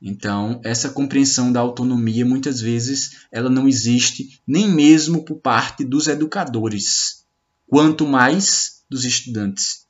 Então, 0.00 0.60
essa 0.64 0.90
compreensão 0.90 1.50
da 1.50 1.60
autonomia 1.60 2.24
muitas 2.24 2.60
vezes 2.60 3.26
ela 3.32 3.50
não 3.50 3.66
existe 3.66 4.40
nem 4.46 4.68
mesmo 4.68 5.24
por 5.24 5.36
parte 5.36 5.84
dos 5.84 6.06
educadores, 6.06 7.24
quanto 7.66 8.06
mais 8.06 8.82
dos 8.88 9.04
estudantes. 9.04 9.86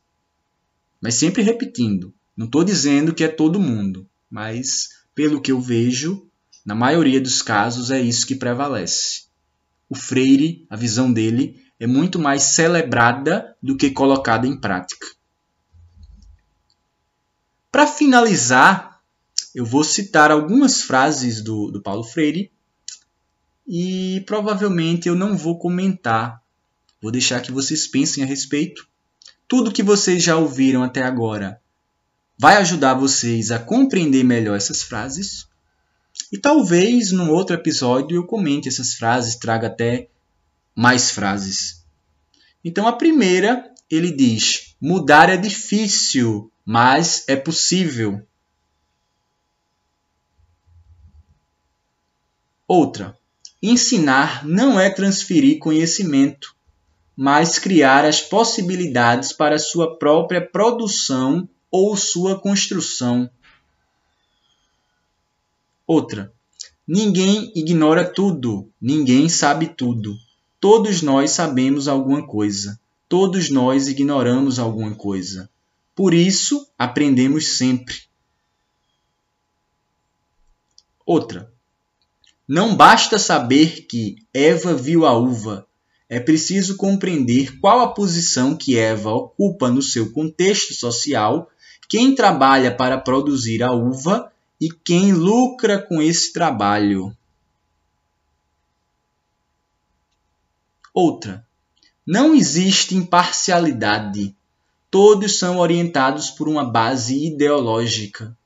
Mas 1.00 1.14
sempre 1.14 1.42
repetindo, 1.42 2.12
não 2.36 2.46
estou 2.46 2.64
dizendo 2.64 3.14
que 3.14 3.22
é 3.22 3.28
todo 3.28 3.60
mundo, 3.60 4.06
mas 4.30 4.90
pelo 5.14 5.40
que 5.40 5.52
eu 5.52 5.60
vejo, 5.60 6.27
na 6.68 6.74
maioria 6.74 7.18
dos 7.18 7.40
casos, 7.40 7.90
é 7.90 7.98
isso 7.98 8.26
que 8.26 8.34
prevalece. 8.34 9.22
O 9.88 9.94
Freire, 9.94 10.66
a 10.68 10.76
visão 10.76 11.10
dele, 11.10 11.64
é 11.80 11.86
muito 11.86 12.18
mais 12.18 12.42
celebrada 12.42 13.56
do 13.62 13.74
que 13.74 13.90
colocada 13.90 14.46
em 14.46 14.54
prática. 14.54 15.06
Para 17.72 17.86
finalizar, 17.86 19.00
eu 19.54 19.64
vou 19.64 19.82
citar 19.82 20.30
algumas 20.30 20.82
frases 20.82 21.40
do, 21.40 21.70
do 21.70 21.80
Paulo 21.80 22.04
Freire 22.04 22.52
e 23.66 24.22
provavelmente 24.26 25.08
eu 25.08 25.14
não 25.14 25.38
vou 25.38 25.58
comentar. 25.58 26.42
Vou 27.00 27.10
deixar 27.10 27.40
que 27.40 27.50
vocês 27.50 27.86
pensem 27.86 28.22
a 28.22 28.26
respeito. 28.26 28.86
Tudo 29.48 29.72
que 29.72 29.82
vocês 29.82 30.22
já 30.22 30.36
ouviram 30.36 30.82
até 30.82 31.02
agora 31.02 31.62
vai 32.38 32.58
ajudar 32.58 32.92
vocês 32.92 33.50
a 33.50 33.58
compreender 33.58 34.22
melhor 34.22 34.54
essas 34.54 34.82
frases. 34.82 35.47
E 36.30 36.38
talvez 36.38 37.10
num 37.10 37.30
outro 37.30 37.54
episódio 37.54 38.16
eu 38.16 38.26
comente 38.26 38.68
essas 38.68 38.94
frases, 38.94 39.36
traga 39.36 39.68
até 39.68 40.08
mais 40.74 41.10
frases. 41.10 41.84
Então 42.64 42.86
a 42.86 42.92
primeira, 42.92 43.72
ele 43.90 44.12
diz: 44.12 44.74
mudar 44.80 45.30
é 45.30 45.36
difícil, 45.36 46.50
mas 46.64 47.24
é 47.26 47.34
possível. 47.34 48.22
Outra, 52.66 53.16
ensinar 53.62 54.46
não 54.46 54.78
é 54.78 54.90
transferir 54.90 55.58
conhecimento, 55.58 56.54
mas 57.16 57.58
criar 57.58 58.04
as 58.04 58.20
possibilidades 58.20 59.32
para 59.32 59.58
sua 59.58 59.98
própria 59.98 60.46
produção 60.46 61.48
ou 61.70 61.96
sua 61.96 62.38
construção. 62.38 63.30
Outra. 65.88 66.30
Ninguém 66.86 67.50
ignora 67.54 68.04
tudo, 68.04 68.70
ninguém 68.78 69.26
sabe 69.26 69.68
tudo. 69.68 70.14
Todos 70.60 71.00
nós 71.00 71.30
sabemos 71.30 71.88
alguma 71.88 72.26
coisa. 72.26 72.78
Todos 73.08 73.48
nós 73.48 73.88
ignoramos 73.88 74.58
alguma 74.58 74.94
coisa. 74.94 75.48
Por 75.94 76.12
isso, 76.12 76.68
aprendemos 76.76 77.56
sempre. 77.56 78.02
Outra. 81.06 81.50
Não 82.46 82.76
basta 82.76 83.18
saber 83.18 83.86
que 83.86 84.16
Eva 84.32 84.74
viu 84.74 85.06
a 85.06 85.16
uva, 85.16 85.66
é 86.06 86.20
preciso 86.20 86.76
compreender 86.76 87.58
qual 87.60 87.80
a 87.80 87.94
posição 87.94 88.54
que 88.54 88.76
Eva 88.76 89.10
ocupa 89.10 89.70
no 89.70 89.80
seu 89.80 90.12
contexto 90.12 90.74
social, 90.74 91.50
quem 91.88 92.14
trabalha 92.14 92.74
para 92.74 92.98
produzir 92.98 93.62
a 93.62 93.72
uva 93.72 94.30
e 94.60 94.70
quem 94.70 95.12
lucra 95.12 95.80
com 95.80 96.02
esse 96.02 96.32
trabalho. 96.32 97.16
Outra. 100.92 101.46
Não 102.06 102.34
existe 102.34 102.94
imparcialidade. 102.94 104.34
Todos 104.90 105.38
são 105.38 105.58
orientados 105.58 106.30
por 106.30 106.48
uma 106.48 106.64
base 106.64 107.26
ideológica. 107.26 108.36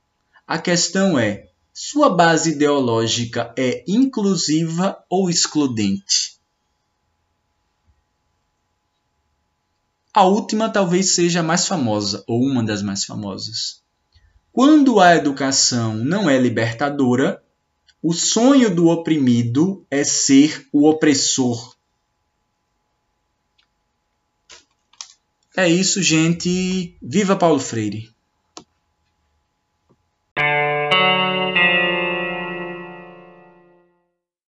A 0.45 0.57
questão 0.57 1.17
é: 1.17 1.49
sua 1.73 2.09
base 2.09 2.51
ideológica 2.51 3.53
é 3.57 3.83
inclusiva 3.87 5.03
ou 5.09 5.29
excludente? 5.29 6.37
A 10.13 10.25
última 10.25 10.69
talvez 10.69 11.15
seja 11.15 11.39
a 11.39 11.43
mais 11.43 11.67
famosa, 11.67 12.23
ou 12.27 12.43
uma 12.43 12.63
das 12.63 12.83
mais 12.83 13.03
famosas. 13.03 13.82
Quando 14.53 14.99
a 14.99 15.15
educação 15.15 15.95
não 15.95 16.29
é 16.29 16.37
libertadora, 16.37 17.43
o 18.03 18.13
sonho 18.13 18.69
do 18.73 18.87
oprimido 18.87 19.83
é 19.89 20.03
ser 20.03 20.67
o 20.71 20.87
opressor. 20.87 21.75
É 25.57 25.67
isso, 25.67 26.03
gente. 26.03 26.95
Viva 27.01 27.35
Paulo 27.35 27.59
Freire! 27.59 28.12